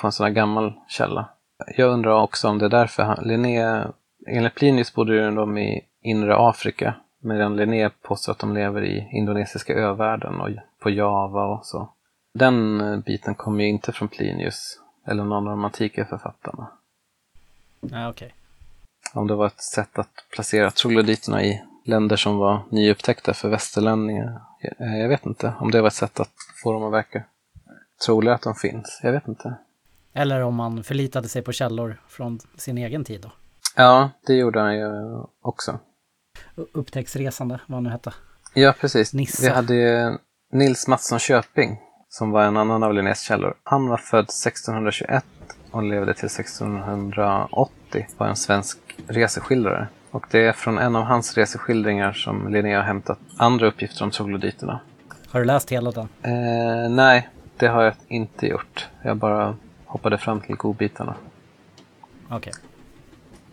[0.00, 1.28] på en sån här gammal källa.
[1.76, 3.84] Jag undrar också om det är därför han, Linné,
[4.26, 6.94] enligt Plinius bodde ju de i inre Afrika.
[7.22, 10.48] Medan Linné påstår att de lever i indonesiska övärlden och
[10.82, 11.92] på Java och så.
[12.34, 16.70] Den eh, biten kommer ju inte från Plinius eller någon av de antika författarna.
[17.80, 18.34] Ja, okej.
[19.14, 24.40] Om det var ett sätt att placera trogloditerna i länder som var nyupptäckta för västerlänningar.
[24.60, 27.24] Jag, jag vet inte om det var ett sätt att få dem att verka
[28.06, 29.00] troliga att de finns.
[29.02, 29.54] Jag vet inte.
[30.12, 33.32] Eller om man förlitade sig på källor från sin egen tid då.
[33.76, 34.88] Ja, det gjorde han ju
[35.40, 35.78] också.
[36.54, 38.14] Upptäcktsresande, vad han nu hette.
[38.54, 39.14] Ja, precis.
[39.14, 39.42] Nisse.
[39.42, 40.18] Vi hade ju
[40.52, 41.78] Nils Mattsson Köping
[42.10, 43.54] som var en annan av Linnés källor.
[43.62, 45.24] Han var född 1621
[45.70, 48.06] och levde till 1680.
[48.18, 49.88] Var en svensk reseskildrare.
[50.10, 54.10] Och det är från en av hans reseskildringar som Linné har hämtat andra uppgifter om
[54.10, 54.80] trogloditerna.
[55.28, 56.08] Har du läst hela den?
[56.22, 58.88] Eh, nej, det har jag inte gjort.
[59.02, 61.14] Jag bara hoppade fram till godbitarna.
[62.28, 62.52] Okej.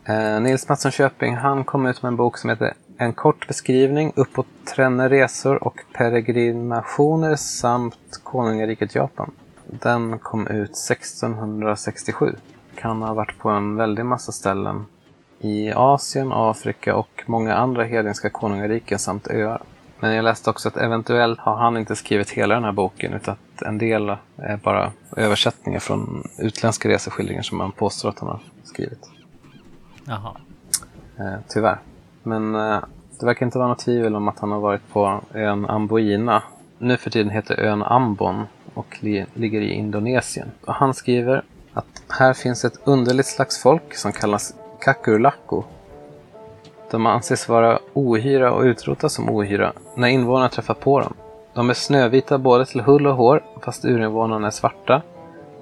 [0.05, 4.13] Eh, Nils Mattsson Köping, han kom ut med en bok som heter En kort beskrivning,
[4.15, 9.31] uppåt trenne resor och peregrinationer samt konungariket Japan.
[9.65, 12.35] Den kom ut 1667.
[12.75, 14.85] Kan ha varit på en väldig massa ställen
[15.39, 19.61] i Asien, Afrika och många andra hedniska konungariken samt öar.
[19.99, 23.35] Men jag läste också att eventuellt har han inte skrivit hela den här boken utan
[23.55, 28.39] att en del är bara översättningar från utländska reseskildringar som man påstår att han har
[28.63, 29.09] skrivit.
[30.05, 30.37] Jaha.
[31.19, 31.79] Eh, tyvärr.
[32.27, 32.79] Men eh,
[33.19, 36.43] det verkar inte vara något tvivel om att han har varit på ön Amboina.
[36.77, 40.51] Nu för tiden heter ön Ambon och li- ligger i Indonesien.
[40.65, 45.63] Och han skriver att här finns ett underligt slags folk som kallas Kakurlako.
[46.91, 51.13] De anses vara ohyra och utrotas som ohyra när invånarna träffar på dem.
[51.53, 55.01] De är snövita både till hull och hår fast urinvånarna är svarta.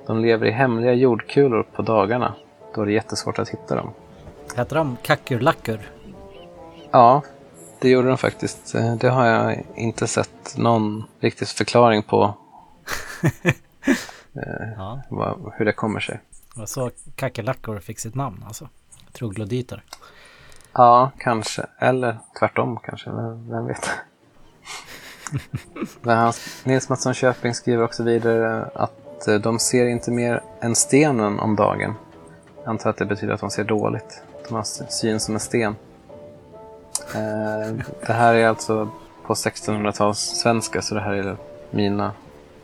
[0.08, 2.34] De lever i hemliga jordkulor på dagarna.
[2.76, 3.90] Då är det jättesvårt att hitta dem.
[4.58, 5.80] Heter de Kakurlakur?
[6.96, 7.22] Ja,
[7.80, 8.76] det gjorde de faktiskt.
[8.76, 12.34] Eh, Det har jag inte sett någon riktig förklaring på
[14.78, 15.02] Ja.
[15.10, 16.20] vad, hur det kommer sig.
[16.56, 18.70] Var så kackerlackor fick sitt namn alltså.
[19.14, 19.84] Troglodyter.
[20.74, 21.66] Ja, kanske.
[21.80, 23.10] Eller tvärtom kanske.
[23.12, 23.90] Vem, vem vet?
[26.02, 30.76] Men han, Nils Mattsson Köping skriver också vidare att eh, de ser inte mer än
[30.76, 31.94] stenen om dagen.
[32.64, 34.22] Jag antar att det betyder att de ser dåligt.
[34.48, 35.76] De har syn som en sten.
[37.14, 38.90] Eh, Det här är alltså
[39.26, 41.38] på 1600-tals svenska så det här är
[41.72, 42.12] mina,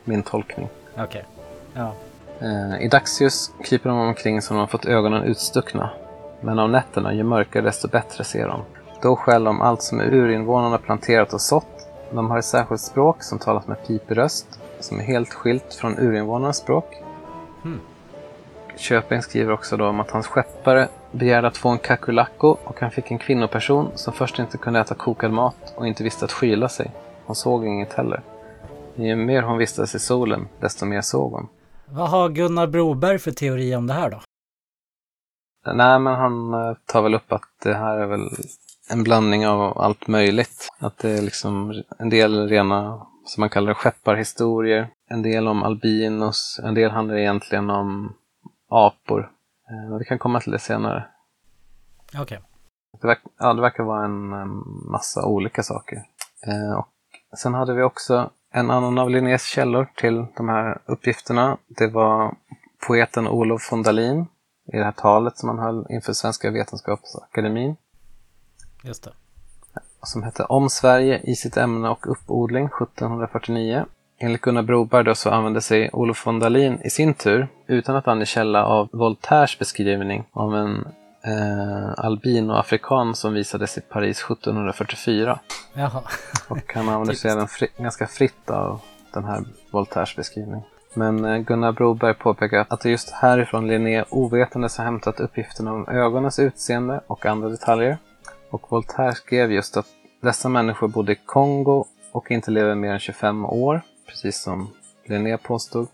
[0.04, 0.70] min tolkning.
[0.98, 1.26] Okej.
[1.74, 1.94] Ja.
[2.40, 5.90] Eh, I dagsljus kryper de omkring som om de fått ögonen utstuckna.
[6.42, 8.62] Men om nätterna, ju mörkare desto bättre ser de.
[9.02, 11.88] Då skäller de allt som urinvånarna planterat och sått.
[12.12, 15.98] De har ett särskilt språk som talas med pipig röst, som är helt skilt från
[16.00, 17.04] urinvånarnas språk.
[17.64, 17.80] Hmm.
[18.78, 22.92] Köping skriver också då om att hans skeppare begärde att få en kakulacko och han
[22.92, 26.70] fick en kvinnoperson som först inte kunde äta kokad mat och inte visste att skyla
[26.70, 26.92] sig.
[27.26, 28.22] Hon såg inget heller.
[28.96, 31.48] Ju mer hon vistades i solen, desto mer såg hon.
[31.86, 34.22] Vad har Gunnar Broberg för teori om det här då?
[35.66, 38.30] Nej, men han eh, tar väl upp att det här är väl
[38.90, 40.70] en blandning av allt möjligt.
[40.80, 44.90] Att det är liksom en del rena, som man kallar det, skepparhistorier.
[45.10, 48.14] En del om albinos, en del handlar egentligen om
[48.72, 49.32] apor.
[49.70, 51.06] Eh, vi kan komma till det senare.
[52.20, 52.40] Okej.
[53.02, 56.04] Det, verk, ja, det verkar vara en, en massa olika saker.
[56.48, 56.80] Eh,
[57.32, 61.58] och sen hade vi också en annan av Linnés källor till de här uppgifterna.
[61.68, 62.36] Det var
[62.88, 64.26] poeten Olof von Dalin
[64.74, 67.76] i det här talet som han höll inför Svenska Vetenskapsakademin.
[68.84, 69.14] Just det.
[70.04, 73.86] Som hette Om Sverige i sitt ämne och uppodling 1749.
[74.24, 78.08] Enligt Gunnar Broberg då så använde sig Olof von Dalin i sin tur, utan att
[78.08, 80.86] ange källa, av Voltaires beskrivning av en
[81.26, 85.40] eh, albino-afrikan som visades i Paris 1744.
[85.74, 86.02] Jaha.
[86.48, 88.82] Och han använder sig även fri, ganska fritt av
[89.14, 90.64] den här Voltaires beskrivning.
[90.94, 95.88] Men eh, Gunnar Broberg påpekar att det just härifrån Linné ovetandes har hämtat uppgifterna om
[95.88, 97.98] ögonens utseende och andra detaljer.
[98.50, 99.88] Och Voltaire skrev just att
[100.22, 104.74] dessa människor bodde i Kongo och inte lever mer än 25 år, precis som
[105.06, 105.88] Linné påstod.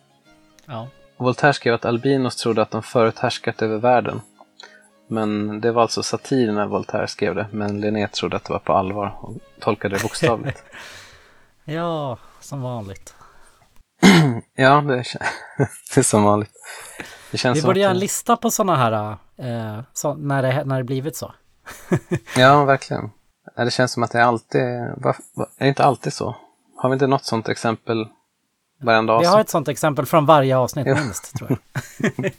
[0.65, 0.88] Ja.
[1.17, 4.21] Voltaire skrev att albinos trodde att de förut härskat över världen.
[5.08, 8.60] Men det var alltså satir när Voltaire skrev det, men Linné trodde att det var
[8.60, 10.63] på allvar och tolkade det bokstavligt.
[11.69, 13.15] Ja, som vanligt.
[14.56, 15.08] ja, det är,
[15.95, 16.51] det är som vanligt.
[17.32, 20.77] Det känns Vi borde göra en lista på sådana här, eh, så, när, det, när
[20.77, 21.34] det blivit så.
[22.38, 23.10] Ja, verkligen.
[23.56, 24.62] Det känns som att det alltid
[24.97, 26.36] va, va, är det inte alltid så.
[26.78, 28.08] Har vi inte något sånt exempel
[28.82, 29.32] varenda Vi avsnitt?
[29.32, 30.96] har ett sånt exempel från varje avsnitt Ja.
[30.96, 32.32] minst, tror jag.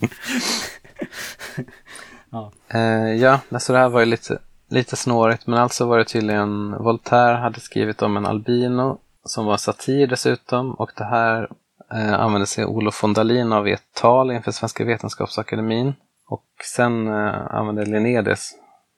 [2.74, 4.38] Eh, ja, så det här var ju lite,
[4.70, 9.57] lite snårigt, men alltså var det tydligen Voltaire hade skrivit om en albino som var
[9.57, 11.48] satir dessutom och det här
[11.94, 15.94] eh, använde sig Olof von Dalin av i ett tal inför Svenska Vetenskapsakademin
[16.29, 18.37] och sen eh, använde Linné det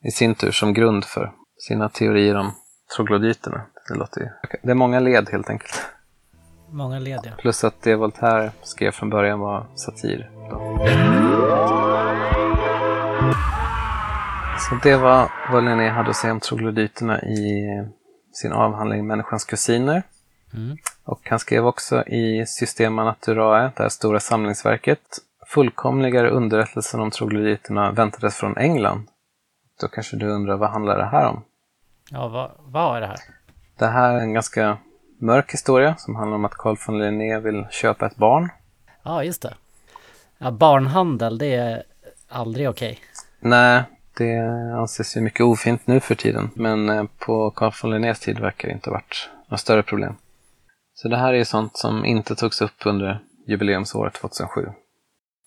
[0.04, 1.32] i sin tur som grund för
[1.68, 2.52] sina teorier om
[2.96, 3.62] troglodyterna.
[3.90, 4.28] Det, låter ju...
[4.62, 5.86] det är många led helt enkelt.
[6.70, 7.30] Många led, ja.
[7.38, 10.30] Plus att det Voltaire skrev från början var satir.
[10.50, 10.78] Då.
[14.58, 17.68] Så det var vad Linné hade att säga om troglodyterna i
[18.32, 20.02] sin avhandling Människans kusiner.
[20.54, 20.76] Mm.
[21.04, 25.00] Och han skrev också i Systema Naturae, det här stora samlingsverket,
[25.46, 29.08] fullkomligare underrättelser om troglodyterna väntades från England.
[29.80, 31.44] Då kanske du undrar, vad handlar det här om?
[32.10, 33.18] Ja, vad, vad är det här?
[33.80, 34.78] Det här är en ganska
[35.18, 38.48] mörk historia som handlar om att Carl von Linné vill köpa ett barn.
[39.02, 39.54] Ja, just det.
[40.38, 41.82] Ja, barnhandel, det är
[42.28, 42.98] aldrig okej.
[43.38, 43.82] Nej,
[44.18, 44.38] det
[44.78, 46.50] anses ju mycket ofint nu för tiden.
[46.54, 50.16] Men eh, på Carl von Linnés tid verkar det inte ha varit några större problem.
[50.94, 54.66] Så det här är ju sånt som inte togs upp under jubileumsåret 2007.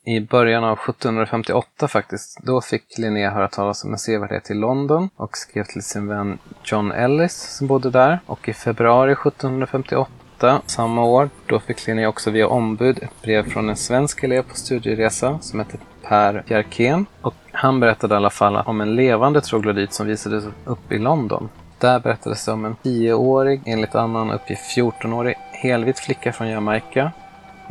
[0.05, 5.09] I början av 1758 faktiskt, då fick Linné höra talas om en sevärdhet i London
[5.15, 8.19] och skrev till sin vän John Ellis som bodde där.
[8.25, 13.69] Och i februari 1758, samma år, då fick Linné också via ombud ett brev från
[13.69, 17.05] en svensk elev på studieresa som hette Per Bjerkén.
[17.21, 21.49] Och han berättade i alla fall om en levande troglodyt som visades upp i London.
[21.79, 27.11] Där berättades det om en 10-årig, enligt annan uppgift 14-årig, helvit flicka från Jamaica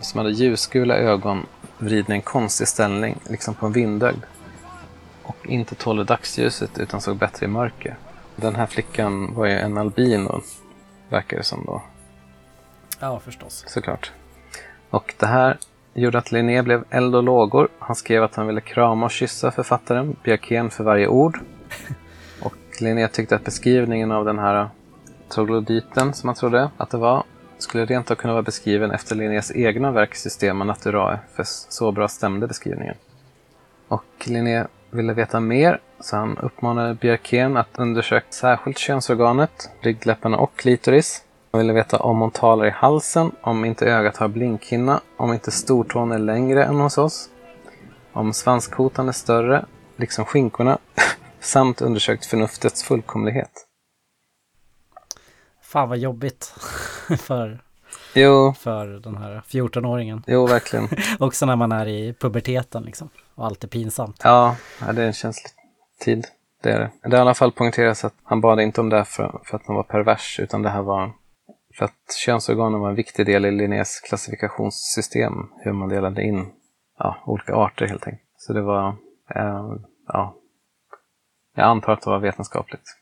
[0.01, 1.47] som hade ljusgula ögon
[1.83, 4.23] vridna i en konstig ställning, liksom på en vindögd.
[5.23, 7.97] Och inte tålde dagsljuset utan såg bättre i mörker.
[8.37, 10.41] Den här flickan var ju en albino,
[11.09, 11.83] verkar det som då,
[13.01, 13.65] Ja, förstås.
[13.67, 14.13] såklart.
[14.91, 15.59] Och det här
[15.95, 17.69] gjorde att Linné blev eld och lågor.
[17.79, 21.39] Han skrev att han ville krama och kyssa författaren, Bjerkén för varje ord.
[22.43, 24.69] Och Linné tyckte att beskrivningen av den här
[25.29, 27.25] troglodyten, som han trodde att det var,
[27.63, 32.09] skulle rent av kunna vara beskriven efter Linnés egna verk Systema Naturae, för så bra
[32.09, 32.95] stämde beskrivningen.
[33.89, 40.57] Och Linné ville veta mer, så han uppmanade Bjerkén att undersöka särskilt könsorganet, ryggläpparna och
[40.57, 41.23] klitoris.
[41.51, 45.51] Han ville veta om hon talar i halsen, om inte ögat har blinkhinna, om inte
[45.51, 47.29] stortån är längre än hos oss,
[48.13, 49.65] om svanskotan är större,
[49.97, 50.79] liksom skinkorna,
[51.41, 53.67] samt undersökt förnuftets fullkomlighet.
[55.73, 56.45] Fan vad jobbigt
[57.19, 57.61] för,
[58.15, 60.23] Jo, för den här 14-åringen.
[60.27, 60.89] jo verkligen.
[61.19, 63.09] Också när man är i puberteten liksom.
[63.35, 64.21] Och allt är pinsamt.
[64.25, 65.51] Ja, det är en känslig
[66.01, 66.27] tid.
[66.63, 66.91] Det är det.
[67.03, 69.57] Det är i alla fall poängteras att han bad inte om det här för, för
[69.57, 71.13] att han var pervers, utan det här var
[71.79, 76.53] för att könsorganen var en viktig del i Linnés klassifikationssystem, hur man delade in
[76.99, 78.29] ja, olika arter helt enkelt.
[78.37, 78.89] Så det var,
[79.35, 79.75] eh,
[80.09, 80.35] ja,
[81.55, 83.02] jag antar att det var vetenskapligt.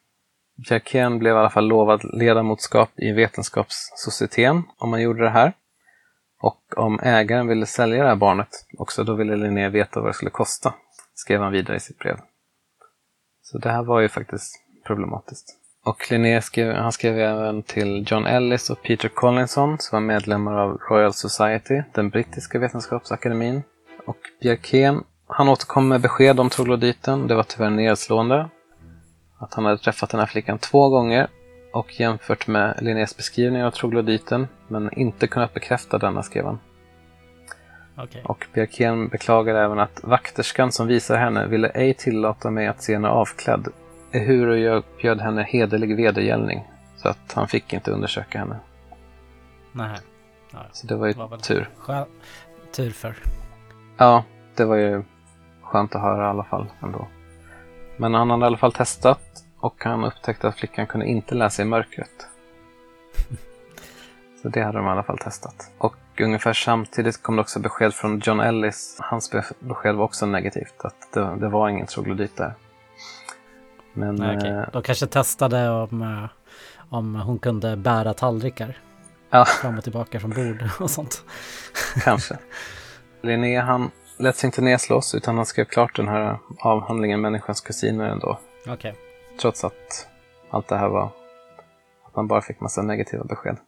[0.68, 5.52] Bjerkén blev i alla fall lovad ledamotskap i Vetenskapssocieteten om man gjorde det här.
[6.40, 10.14] Och om ägaren ville sälja det här barnet också, då ville Linné veta vad det
[10.14, 10.74] skulle kosta,
[11.14, 12.16] skrev han vidare i sitt brev.
[13.42, 14.54] Så det här var ju faktiskt
[14.86, 15.56] problematiskt.
[15.84, 20.58] Och Linné skrev, han skrev även till John Ellis och Peter Collinson som var medlemmar
[20.58, 23.62] av Royal Society, den brittiska vetenskapsakademin.
[24.06, 28.48] Och Bjerkén, han återkom med besked om troglodyten, det var tyvärr nedslående.
[29.40, 31.28] Att han hade träffat den här flickan två gånger
[31.72, 36.58] och jämfört med Linnés beskrivning av troglodyten, men inte kunnat bekräfta denna, skrev han.
[37.96, 38.22] Okej.
[38.24, 42.92] Och Bjerkén beklagade även att vakterskan som visar henne ville ej tillåta mig att se
[42.94, 43.68] henne avklädd,
[44.12, 46.64] ehuru jag bjöd henne hederlig vedergällning,
[46.96, 48.56] så att han fick inte undersöka henne.
[49.72, 49.98] Nej.
[50.52, 51.68] Ja, Så det var ju det var tur.
[52.72, 53.14] tur för.
[53.96, 54.24] Ja,
[54.56, 55.02] det var ju
[55.62, 57.08] skönt att höra i alla fall ändå.
[58.00, 59.20] Men han hade i alla fall testat
[59.60, 62.26] och han upptäckte att flickan kunde inte läsa i mörkret.
[64.42, 65.70] Så det hade de i alla fall testat.
[65.78, 68.96] Och ungefär samtidigt kom det också besked från John Ellis.
[69.00, 72.54] Hans be- besked var också negativt, att det, det var ingen troglodyt där.
[73.92, 74.50] Men Nej, okej.
[74.50, 76.30] eh, De kanske testade om, eh,
[76.88, 78.78] om hon kunde bära tallrikar
[79.30, 81.24] ja, fram och tillbaka från bord och sånt.
[82.04, 82.38] kanske.
[83.22, 83.90] Linné han
[84.20, 88.38] lät sig inte nedslås utan han skrev klart den här avhandlingen Människans kusiner ändå.
[88.68, 88.94] Okej.
[89.40, 90.08] Trots att
[90.50, 91.10] allt det här var
[92.04, 93.56] att man bara fick massa negativa besked.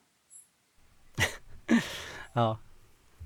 [2.35, 2.59] Ja.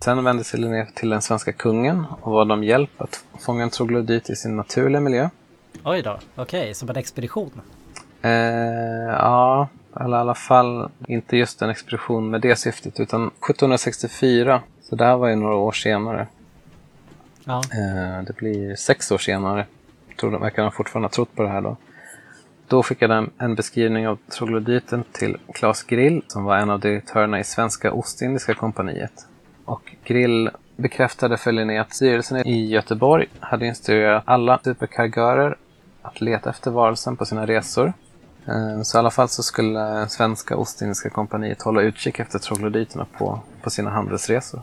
[0.04, 3.70] Sen vände sig Linné till den svenska kungen och bad om hjälp att fånga en
[3.70, 5.28] troglodyt i sin naturliga miljö.
[5.84, 6.18] Oj då.
[6.36, 7.60] Okej, som en expedition.
[8.22, 8.30] Eh,
[9.10, 9.68] ja,
[10.00, 15.04] eller i alla fall inte just en expedition med det syftet utan 1764, så det
[15.04, 16.26] här var ju några år senare.
[17.49, 17.62] Ja.
[17.72, 19.66] Eh, det blir sex år senare,
[20.20, 21.76] tror de verkar de fortfarande ha trott på det här då.
[22.68, 27.40] Då skickade han en beskrivning av troglodyten till Claes Grill som var en av direktörerna
[27.40, 29.26] i Svenska Ostindiska kompaniet.
[29.64, 35.57] Och Grill bekräftade för Linné att styrelsen i Göteborg hade instruerat alla superkargörer
[36.03, 37.92] att leta efter varelsen på sina resor.
[38.47, 43.40] Eh, Så i alla fall så skulle Svenska Ostindiska kompaniet hålla utkik efter troglodyterna på,
[43.62, 44.62] på sina handelsresor.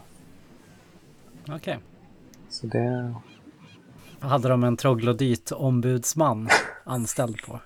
[1.50, 1.78] Okej.
[2.54, 3.14] Så det...
[4.20, 6.50] Hade de en troglodyt-ombudsman
[6.84, 7.60] anställd på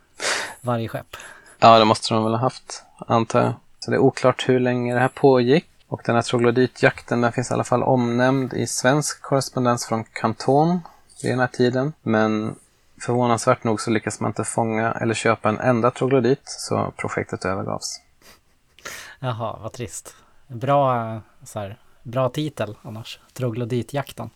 [0.61, 1.15] varje skepp?
[1.59, 3.53] Ja, det måste de väl ha haft, antar jag.
[3.79, 5.65] Så det är oklart hur länge det här pågick.
[5.87, 10.79] Och den här troglodytjakten den finns i alla fall omnämnd i svensk korrespondens från Kanton
[11.23, 11.93] vid den här tiden.
[12.01, 12.55] Men
[13.01, 18.01] förvånansvärt nog så lyckas man inte fånga eller köpa en enda troglodyt, så projektet övergavs.
[19.19, 20.15] Jaha, vad trist.
[20.47, 23.19] Bra, så här, bra titel annars.
[23.33, 24.29] Troglodytjakten.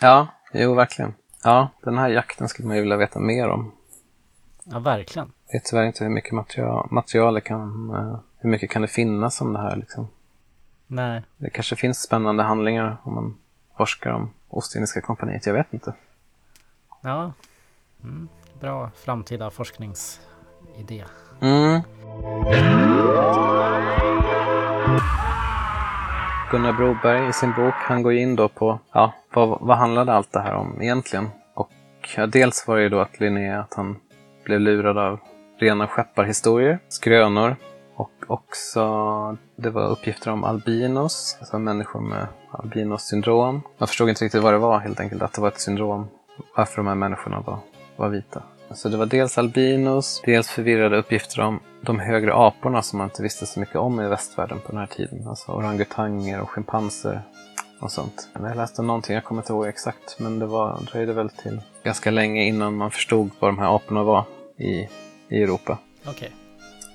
[0.00, 1.14] Ja, jo verkligen.
[1.44, 3.72] Ja, den här jakten skulle man ju vilja veta mer om.
[4.64, 5.32] Ja, verkligen.
[5.46, 8.88] Jag vet tyvärr inte hur mycket material, material det kan, eh, hur mycket kan det
[8.88, 10.08] finnas om det här liksom.
[10.86, 13.38] Nej, Det kanske finns spännande handlingar om man
[13.76, 15.94] forskar om Ostindiska kompaniet, jag vet inte.
[17.00, 17.32] ja.
[18.02, 18.28] Mm,
[18.60, 21.04] bra framtida forskningsidé.
[21.40, 21.80] Mm.
[26.50, 30.32] Gunnar Broberg i sin bok, han går in då på, ja, vad, vad handlade allt
[30.32, 31.28] det här om egentligen?
[31.54, 31.70] Och
[32.16, 33.96] ja, dels var det ju då att Linné, att han
[34.44, 35.18] blev lurad av
[35.58, 37.56] rena skepparhistorier, skrönor
[37.96, 38.82] och också
[39.56, 43.62] det var uppgifter om albinos, alltså människor med albinos syndrom.
[43.78, 46.08] Man förstod inte riktigt vad det var helt enkelt, att det var ett syndrom,
[46.56, 47.58] varför de här människorna var,
[47.96, 48.42] var vita.
[48.70, 53.22] Så det var dels albinos, dels förvirrade uppgifter om de högre aporna som man inte
[53.22, 55.28] visste så mycket om i västvärlden på den här tiden.
[55.28, 57.22] Alltså orangutanger och schimpanser
[57.80, 58.28] och sånt.
[58.32, 61.60] Men jag läste någonting, jag kommer inte ihåg exakt, men det var, dröjde väl till
[61.84, 64.24] ganska länge innan man förstod vad de här aporna var
[64.56, 64.88] i,
[65.28, 65.78] i Europa.
[66.06, 66.30] Okej.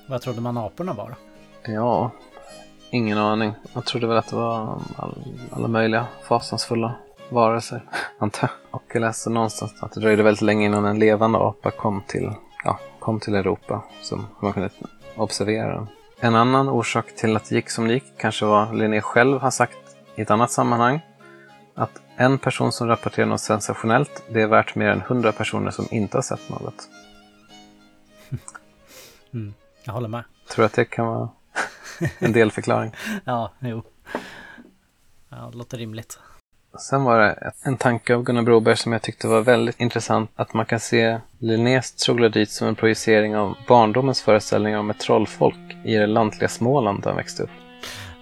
[0.08, 1.16] Vad trodde man aporna var?
[1.66, 2.12] Ja,
[2.90, 3.54] ingen aning.
[3.74, 6.96] Jag trodde väl att det var all, alla möjliga fasansfulla
[7.32, 7.82] varelser,
[8.20, 8.76] antar jag.
[8.76, 12.32] Och jag läste någonstans att det dröjde väldigt länge innan en levande apa kom till,
[12.64, 14.70] ja, kom till Europa, som man kunde
[15.16, 15.88] observera den.
[16.20, 19.52] En annan orsak till att det gick som det gick kanske var Linné själv har
[19.52, 19.78] sagt
[20.16, 21.00] i ett annat sammanhang
[21.76, 25.88] att en person som rapporterar något sensationellt, det är värt mer än hundra personer som
[25.92, 26.90] inte har sett något.
[29.34, 29.54] Mm,
[29.84, 30.24] jag håller med.
[30.50, 31.30] Tror att det kan vara
[32.20, 32.92] en delförklaring.
[33.26, 33.84] Ja, jo.
[35.30, 36.20] Ja, det låter rimligt.
[36.80, 40.32] Sen var det en tanke av Gunnar Broberg som jag tyckte var väldigt intressant.
[40.36, 45.78] Att man kan se Linnés troglodyt som en projicering av barndomens föreställningar om ett trollfolk
[45.84, 47.50] i det lantliga Småland där han växte upp.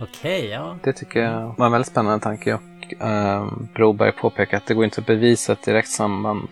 [0.02, 0.78] Okej, ja.
[0.84, 4.86] Det tycker jag var en väldigt spännande tanke och eh, Broberg påpekar att det går
[4.86, 6.48] inte att bevisa ett direkt samband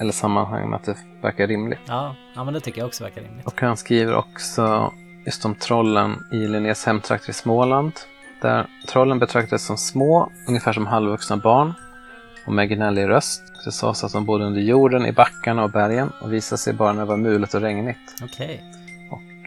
[0.00, 1.78] eller sammanhang med att det verkar rimligt.
[1.86, 3.46] Ja, ja men det tycker jag också verkar rimligt.
[3.46, 4.92] Och han skriver också
[5.26, 7.92] just om trollen i Linnés hemtrakter i Småland.
[8.40, 11.74] Där trollen betraktades som små, ungefär som halvvuxna barn
[12.46, 13.42] och med gnällig röst.
[13.64, 16.92] Det sades att de bodde under jorden, i backarna och bergen och visade sig bara
[16.92, 18.14] när det var mulet och regnigt.
[18.22, 18.64] Okej,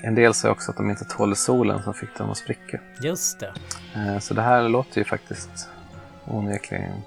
[0.03, 2.79] En del sa också att de inte tålde solen som fick dem att spricka.
[3.01, 3.53] just det.
[3.95, 5.69] Eh, Så det här låter ju faktiskt
[6.25, 7.01] onekligen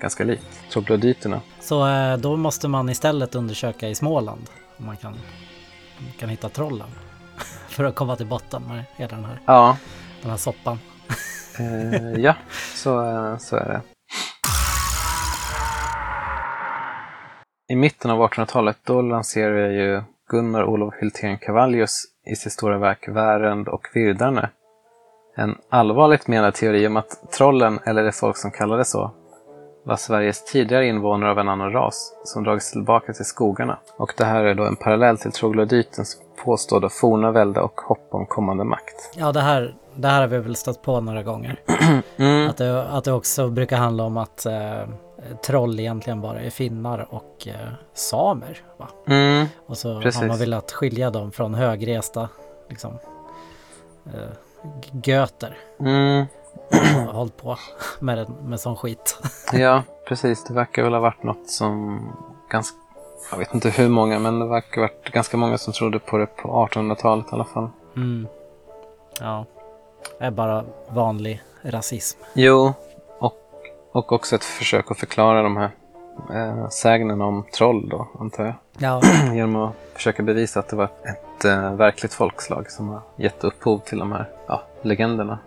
[0.00, 1.40] ganska likt troglodyterna.
[1.60, 4.42] Så eh, då måste man istället undersöka i Småland
[4.76, 5.14] om man kan,
[6.18, 6.88] kan hitta trollen.
[7.68, 9.76] För att komma till botten med hela den här, Ja,
[10.22, 10.78] den här soppan
[11.58, 12.34] eh, ja
[12.74, 13.80] så, eh, så är det.
[17.72, 23.08] I mitten av 1800-talet då lanserar ju Gunnar Olof Hultén Cavallius i sitt stora verk
[23.08, 24.50] Värend och Virdarne
[25.36, 29.10] en allvarligt menad teori om att trollen, eller det folk som kallar det så,
[29.84, 33.78] var Sveriges tidigare invånare av en annan ras som dragits tillbaka till skogarna.
[33.96, 38.26] Och det här är då en parallell till troglodytens påstådda forna välde och hopp om
[38.26, 39.12] kommande makt.
[39.16, 41.60] Ja, det här, det här har vi väl stött på några gånger.
[42.16, 42.50] Mm.
[42.50, 44.82] Att det, att det också brukar handla om att eh,
[45.46, 48.60] troll egentligen bara är finnar och eh, samer.
[49.06, 49.46] Mm.
[49.66, 50.20] Och så Precis.
[50.20, 52.28] har man velat skilja dem från högresta
[52.68, 52.98] liksom,
[54.06, 54.12] eh,
[55.04, 55.56] göter.
[55.80, 56.26] Mm.
[57.06, 57.56] har hållit på
[58.00, 59.18] med, med sån skit.
[59.52, 60.44] Ja, precis.
[60.44, 62.00] Det verkar väl ha varit något som
[62.50, 62.76] ganska,
[63.30, 66.18] jag vet inte hur många, men det verkar ha varit ganska många som trodde på
[66.18, 67.68] det på 1800-talet i alla fall.
[67.96, 68.26] Mm.
[69.20, 69.44] Ja,
[70.18, 72.18] är bara vanlig rasism.
[72.32, 72.72] Jo,
[73.18, 73.36] och,
[73.92, 75.70] och också ett försök att förklara de här
[76.34, 78.54] eh, sägnerna om troll då, antar jag.
[78.78, 79.00] Ja,
[79.34, 83.78] Genom att försöka bevisa att det var ett eh, verkligt folkslag som har gett upphov
[83.78, 85.38] till de här ja, legenderna.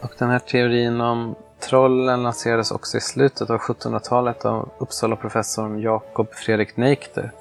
[0.00, 6.32] Och den här teorin om trollen lanserades också i slutet av 1700-talet av Uppsala-professorn Jakob
[6.32, 7.32] Fredrik Neikter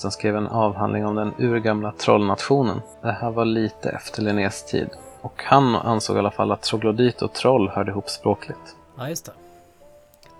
[0.00, 2.82] som skrev en avhandling om den urgamla trollnationen.
[3.02, 4.88] Det här var lite efter Linnés tid.
[5.20, 8.76] Och han ansåg i alla fall att troglodyt och troll hörde ihop språkligt.
[8.96, 9.32] ja just det.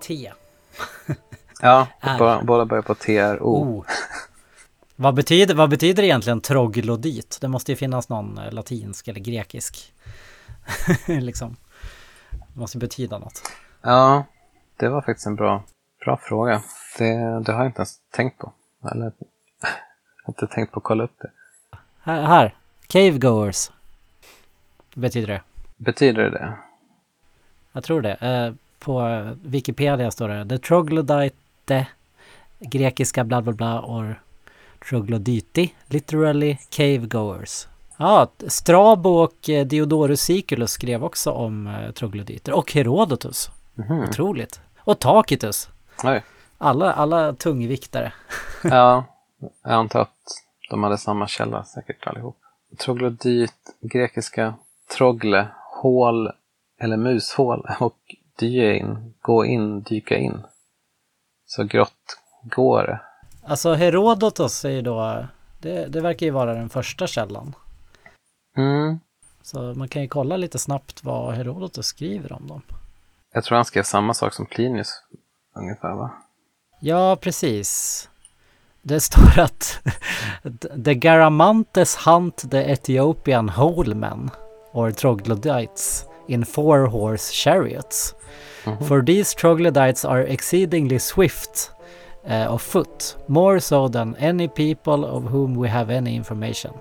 [0.00, 0.32] T.
[1.62, 1.86] Ja,
[2.42, 3.62] båda börjar på TRO.
[3.62, 3.84] Oh.
[4.96, 7.38] Vad betyder, vad betyder egentligen troglodyt?
[7.40, 9.92] Det måste ju finnas någon eh, latinsk eller grekisk.
[11.06, 11.56] liksom.
[12.30, 13.42] Det måste betyda något.
[13.82, 14.24] Ja,
[14.76, 15.62] det var faktiskt en bra,
[16.04, 16.62] bra fråga.
[16.98, 18.52] Det, det har jag inte ens tänkt på.
[18.90, 21.30] Eller, jag har inte tänkt på att kolla upp det.
[22.00, 22.54] Här, här.
[22.86, 23.70] Cavegoers.
[24.94, 25.42] Betyder det.
[25.76, 26.54] Betyder det?
[27.72, 28.14] Jag tror det.
[28.14, 31.86] Eh, på Wikipedia står det The troglodyte
[32.58, 34.20] grekiska bla bla bla or
[34.88, 37.66] troglodyti literally cavegoers.
[37.96, 43.50] Ja, Strabo och eh, Diodorus Siculus skrev också om eh, troglodyter och Herodotus.
[43.74, 44.00] Mhm.
[44.00, 44.60] Otroligt.
[44.78, 45.68] Och Tacitus.
[46.04, 46.22] Oj.
[46.58, 48.12] Alla, alla tungviktare.
[48.62, 49.04] Ja,
[49.62, 50.16] jag antar att
[50.70, 52.36] de hade samma källa säkert allihop.
[52.78, 54.54] Troglodyt, grekiska
[54.96, 55.48] trogle,
[55.82, 56.32] hål
[56.80, 57.98] eller mushål och
[58.38, 60.42] dyein, gå in, dyka in.
[61.46, 63.00] Så grått går det.
[63.44, 65.26] Alltså Herodotus är ju då,
[65.58, 67.54] det, det verkar ju vara den första källan.
[68.56, 69.00] Mm.
[69.42, 72.62] Så man kan ju kolla lite snabbt vad Herodotus skriver om dem.
[73.32, 75.02] Jag tror han skrev samma sak som Plinius
[75.54, 76.10] ungefär va?
[76.80, 78.08] Ja, precis.
[78.82, 79.80] Det står att
[80.84, 84.30] The Garamantes hunt the Ethiopian holemen
[84.72, 88.14] or troglodytes in four horse chariots.
[88.86, 91.70] For these troglodytes are exceedingly swift
[92.28, 96.72] uh, of foot, more so than any people of whom we have any information.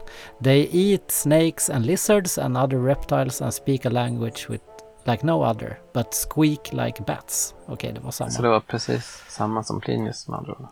[0.44, 4.62] They eat snakes and lizards and other reptiles and speak a language with
[5.06, 7.54] like no other, but squeak like bats.
[7.66, 8.32] Okej, det var samma.
[8.32, 10.68] Så det var precis samma som Plinius med andra ord.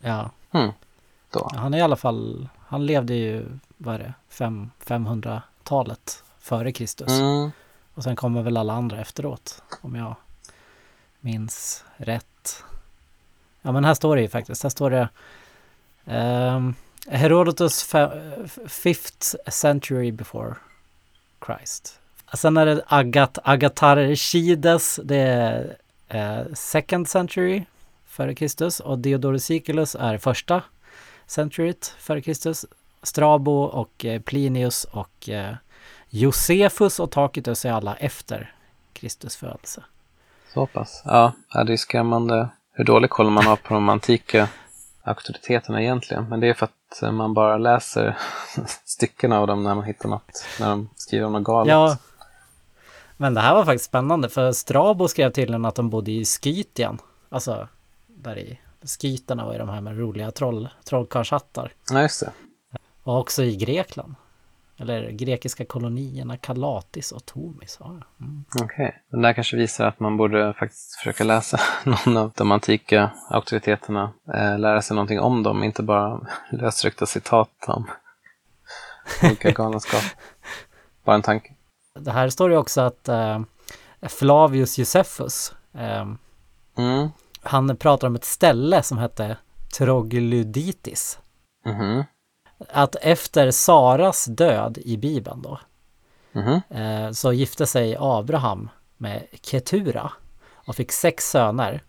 [0.00, 0.30] Ja.
[0.50, 0.72] Hmm.
[1.52, 3.46] Han är i alla fall, han levde ju,
[3.76, 4.70] vad är det, fem,
[5.64, 7.08] 500-talet före Kristus.
[7.08, 7.50] Mm.
[7.94, 10.16] Och sen kommer väl alla andra efteråt, om jag
[11.20, 12.62] minns rätt.
[13.62, 15.08] Ja men här står det ju faktiskt, här står det
[16.06, 16.74] ehm,
[17.08, 20.54] Herodotus fe- fifth century before
[21.46, 22.00] Christ.
[22.34, 25.76] Sen är det Agat, Agatarchides, det är
[26.08, 27.64] eh, second century
[28.06, 30.62] före Kristus och Diodorus Siculus är första
[31.26, 32.66] centuryt före Kristus.
[33.06, 35.54] Strabo och eh, Plinius och eh,
[36.10, 38.52] Josefus och Tacitus är alla efter
[38.92, 39.82] Kristus födelse.
[40.54, 41.02] Så pass.
[41.04, 41.32] Ja,
[41.66, 44.48] det är skrämmande hur dålig koll man har på de antika
[45.02, 46.28] auktoriteterna egentligen.
[46.28, 48.16] Men det är för att eh, man bara läser
[48.84, 51.70] stycken av dem när man hittar något, när de skriver om något galet.
[51.70, 51.96] Ja,
[53.16, 56.98] men det här var faktiskt spännande för Strabo skrev tydligen att de bodde i Skytien.
[57.28, 57.68] Alltså,
[58.06, 58.58] där i
[59.00, 61.72] Skyterna var ju de här med roliga troll, trollkarlshattar.
[61.90, 62.32] ja, just det.
[63.04, 64.14] Och också i Grekland.
[64.76, 67.76] Eller grekiska kolonierna Kalatis och Tomis.
[67.80, 67.86] Ja,
[68.20, 68.44] mm.
[68.62, 69.02] Okej.
[69.10, 74.12] Den där kanske visar att man borde faktiskt försöka läsa någon av de antika auktoriteterna.
[74.34, 77.90] Eh, lära sig någonting om dem, inte bara lösryckta citat om
[79.22, 80.02] olika galenskap.
[81.04, 81.52] Bara en tanke.
[81.98, 83.40] Det här står ju också att eh,
[84.02, 86.06] Flavius Josephus, eh,
[86.78, 87.08] Mm.
[87.42, 89.36] han pratar om ett ställe som hette
[89.78, 91.18] Troglodytis.
[91.66, 92.04] Mhm.
[92.68, 95.58] Att efter Saras död i Bibeln då,
[96.32, 96.60] Mhm.
[96.70, 100.12] eh, så gifte sig Abraham med Ketura
[100.66, 101.82] och fick sex söner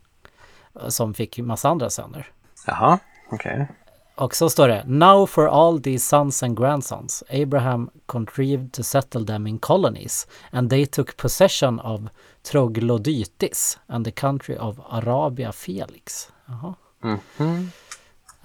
[0.81, 2.27] eh, som fick massa andra söner.
[2.67, 2.99] Jaha,
[3.31, 3.67] okej.
[4.15, 9.25] Och så står det Now for all these sons and grandsons Abraham contrived to settle
[9.25, 12.01] them in colonies and they took possession of
[12.43, 16.29] Troglodytis and the country of Arabia Felix.
[16.45, 16.73] Jaha.
[17.01, 17.71] Mhm.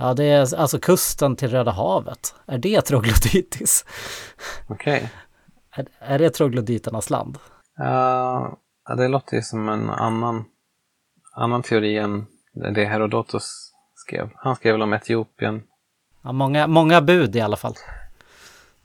[0.00, 2.34] Ja, det är alltså kusten till Röda havet.
[2.46, 3.84] Är det Troglodytis?
[4.66, 5.10] Okej.
[5.72, 7.38] Är, är det troglodyternas land?
[7.76, 8.58] Ja,
[8.96, 10.44] det låter ju som en annan,
[11.36, 12.26] annan teori än
[12.74, 14.30] det Herodotus skrev.
[14.36, 15.62] Han skrev väl om Etiopien.
[16.22, 17.74] Ja, många, många bud i alla fall.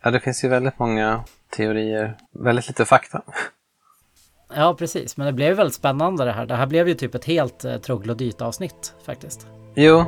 [0.03, 2.17] Ja, det finns ju väldigt många teorier.
[2.43, 3.21] Väldigt lite fakta.
[4.55, 5.17] Ja, precis.
[5.17, 6.45] Men det blev väldigt spännande det här.
[6.45, 9.47] Det här blev ju typ ett helt eh, troglodyt-avsnitt faktiskt.
[9.75, 9.99] Jo.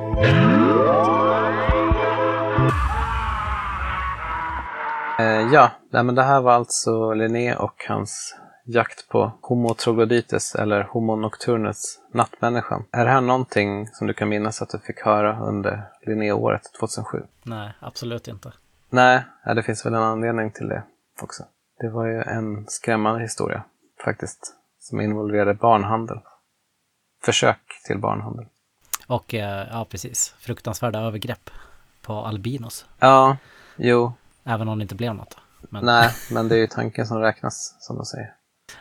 [5.19, 8.35] Eh, ja, nej, men det här var alltså Linné och hans
[8.65, 12.85] jakt på Homo troglodytes eller Homo nocturnus, nattmänniskan.
[12.91, 17.23] Är det här någonting som du kan minnas att du fick höra under Linnéåret 2007?
[17.43, 18.51] Nej, absolut inte.
[18.89, 19.23] Nej,
[19.55, 20.83] det finns väl en anledning till det
[21.21, 21.43] också.
[21.79, 23.63] Det var ju en skrämmande historia
[24.05, 26.17] faktiskt, som involverade barnhandel.
[27.23, 28.45] Försök till barnhandel.
[29.07, 30.35] Och eh, ja, precis.
[30.39, 31.49] Fruktansvärda övergrepp
[32.01, 32.85] på albinos.
[32.99, 33.37] Ja,
[33.77, 34.13] jo,
[34.49, 35.37] Även om det inte blev något.
[35.69, 35.85] Men...
[35.85, 38.33] nej, men det är ju tanken som räknas, som de säger.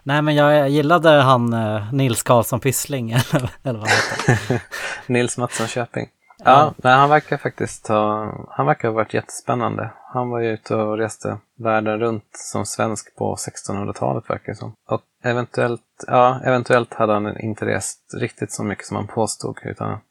[0.03, 4.63] Nej, men jag gillade han eh, Nils Karlsson Pyssling eller, eller vad heter.
[5.13, 6.09] Nils Mattsson Köping.
[6.47, 9.91] Ja, nej, han verkar faktiskt ha, han verkar ha varit jättespännande.
[10.13, 14.73] Han var ju ute och reste världen runt som svensk på 1600-talet verkar det som.
[14.87, 19.91] Och eventuellt, ja, eventuellt hade han inte rest riktigt så mycket som han påstod, utan
[19.93, 20.03] att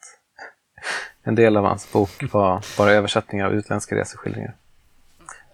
[1.24, 4.56] en del av hans bok var bara översättningar av utländska reseskildringar.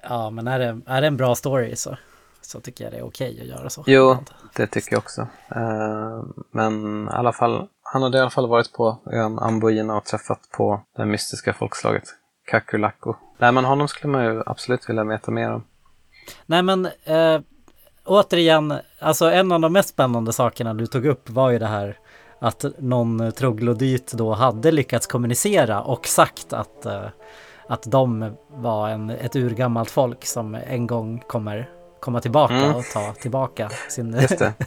[0.04, 1.98] Ja, men är det, är det en bra story så,
[2.42, 3.84] så tycker jag det är okej att göra så.
[3.88, 4.18] Jo,
[4.56, 5.22] det tycker jag också.
[5.56, 10.06] Eh, Men i alla fall, han hade i alla fall varit på ön Amboina och
[10.06, 12.04] träffat på det mystiska folkslaget
[12.46, 13.16] Kakulako.
[13.38, 15.64] Nej, men honom skulle man ju absolut vilja veta mer om.
[16.46, 17.40] Nej, men eh,
[18.06, 21.98] återigen, alltså en av de mest spännande sakerna du tog upp var ju det här
[22.40, 27.06] att någon troglodyt då hade lyckats kommunicera och sagt att, eh,
[27.68, 31.70] att de var en, ett urgammalt folk som en gång kommer
[32.00, 32.76] komma tillbaka Mm.
[32.76, 34.14] och ta tillbaka sin...
[34.22, 34.54] Just det.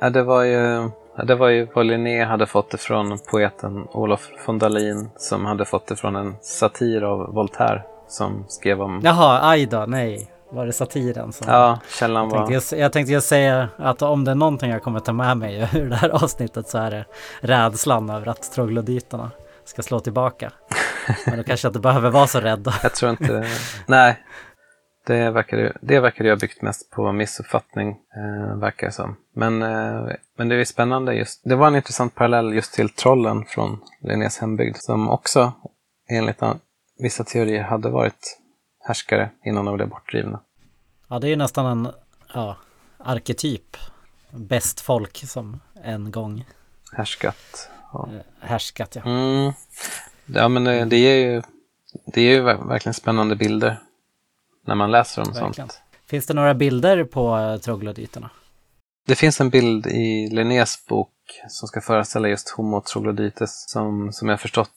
[0.00, 0.90] Ja, det var ju,
[1.22, 5.64] det var ju vad Linné hade fått det från poeten Olof von Dalin som hade
[5.64, 9.00] fått det från en satir av Voltaire som skrev om...
[9.04, 10.30] Jaha, aj då, nej.
[10.50, 11.46] Var det satiren som...
[11.50, 12.82] Ja, källan Jag tänkte, var...
[12.82, 15.90] jag tänkte just säga att om det är någonting jag kommer ta med mig ur
[15.90, 17.04] det här avsnittet så är det
[17.40, 19.30] rädslan över att troglodyterna
[19.64, 20.52] ska slå tillbaka.
[21.26, 22.72] Men då kanske jag inte behöver vara så rädd.
[22.82, 23.48] Jag tror inte...
[23.86, 24.18] Nej.
[25.06, 29.16] Det verkar, det verkar ha byggt mest på missuppfattning, eh, verkar det som.
[29.34, 31.40] Men, eh, men det är spännande just.
[31.44, 35.52] Det var en intressant parallell just till trollen från Linnés hembygd som också
[36.08, 36.42] enligt
[36.98, 38.38] vissa teorier hade varit
[38.80, 40.40] härskare innan de blev bortdrivna.
[41.08, 41.92] Ja, det är ju nästan en
[42.34, 42.56] ja,
[42.98, 43.76] arketyp.
[44.30, 46.44] Bäst folk som en gång
[46.92, 47.70] Härskat.
[47.92, 48.08] Ja.
[48.12, 48.96] eh, härskat.
[48.96, 49.02] Ja.
[49.02, 49.52] Mm.
[50.26, 51.42] Ja, men det, det är ju,
[52.06, 53.78] det är ju ver- verkligen spännande bilder
[54.64, 55.54] när man läser om Verkligen.
[55.54, 55.80] sånt.
[56.06, 58.30] Finns det några bilder på troglodyterna?
[59.06, 61.10] Det finns en bild i Linnés bok
[61.48, 64.70] som ska föreställa just Homo troglodytes som, som jag förstått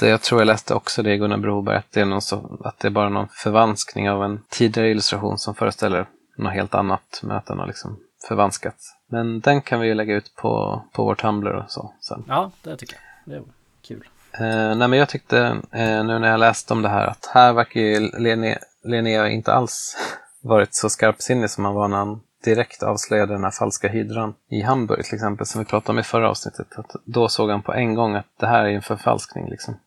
[0.00, 0.08] det.
[0.08, 2.78] Jag tror jag läste också det i Gunnar Broberg, att det, är någon så, att
[2.78, 7.36] det är bara någon förvanskning av en tidigare illustration som föreställer något helt annat, men
[7.36, 8.94] att den har liksom förvanskats.
[9.06, 12.24] Men den kan vi ju lägga ut på, på vår Tumblr och så sen.
[12.28, 13.34] Ja, det tycker jag.
[13.34, 13.44] Det är
[13.82, 14.08] kul.
[14.32, 15.38] Eh, nej, men jag tyckte
[15.70, 19.52] eh, nu när jag läste om det här att här verkar ju Linné, Linné inte
[19.52, 19.96] alls
[20.42, 24.62] varit så skarpsinnig som han var när han direkt avslöjade den här falska hydran i
[24.62, 26.78] Hamburg till exempel, som vi pratade om i förra avsnittet.
[26.78, 29.50] Att då såg han på en gång att det här är en förfalskning.
[29.50, 29.78] Liksom.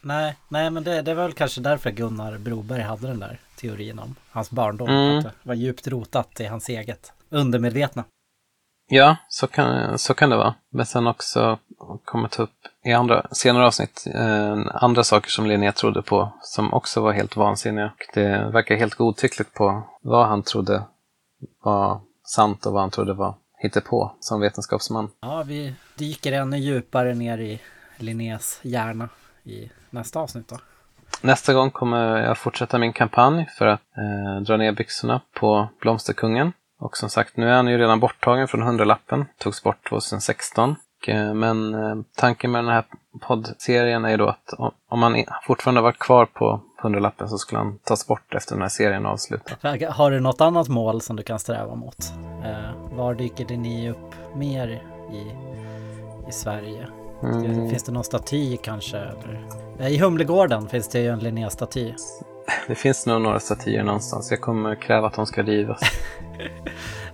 [0.00, 3.98] Nej, nej men det, det var väl kanske därför Gunnar Broberg hade den där teorin
[3.98, 4.88] om hans barndom.
[4.88, 5.18] Mm.
[5.18, 8.04] Att det var djupt rotat i hans eget undermedvetna.
[8.88, 10.54] Ja, så kan, så kan det vara.
[10.70, 11.58] Men sen också
[12.04, 12.50] kommer ta upp
[12.84, 17.36] i andra, senare avsnitt eh, andra saker som Linné trodde på som också var helt
[17.36, 17.86] vansinniga.
[17.86, 20.82] Och det verkar helt godtyckligt på vad han trodde
[21.62, 25.10] var sant och vad han trodde var hittepå som vetenskapsman.
[25.20, 27.60] Ja, vi dyker ännu djupare ner i
[27.96, 29.08] Linnés hjärna
[29.44, 30.56] i nästa avsnitt då.
[31.20, 36.52] Nästa gång kommer jag fortsätta min kampanj för att eh, dra ner byxorna på Blomsterkungen.
[36.78, 39.24] Och som sagt, nu är han ju redan borttagen från hundralappen.
[39.38, 40.76] Togs bort 2016.
[41.06, 42.84] Och, eh, Men eh, tanken med den här
[43.20, 44.52] poddserien är ju då att
[44.88, 48.68] om- han fortfarande varit kvar på hundralappen så skulle han tas bort efter den här
[48.68, 49.54] serien är avslutad.
[49.90, 52.12] Har du något annat mål som du kan sträva mot?
[52.44, 54.68] Eh, var dyker det ni upp mer
[55.12, 55.32] i,
[56.28, 56.88] i Sverige?
[57.22, 57.70] Mm.
[57.70, 58.96] Finns det någon staty kanske?
[58.98, 59.88] Eller?
[59.88, 61.94] I Humlegården finns det ju en Linné-staty.
[62.66, 64.30] Det finns nog några statyer någonstans.
[64.30, 65.80] Jag kommer kräva att de ska rivas.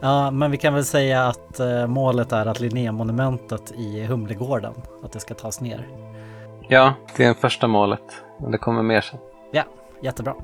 [0.05, 4.75] Ja, men vi kan väl säga att eh, målet är att Linnémonumentet i Humlegården,
[5.05, 5.89] att det ska tas ner.
[6.69, 8.03] Ja, det är första målet.
[8.41, 9.19] Men det kommer mer sen.
[9.53, 9.63] Ja,
[10.03, 10.35] jättebra.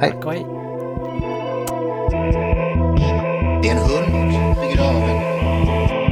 [0.00, 0.10] Hej.
[0.10, 0.46] Tack och hej.
[3.62, 6.03] Det är en hund begraven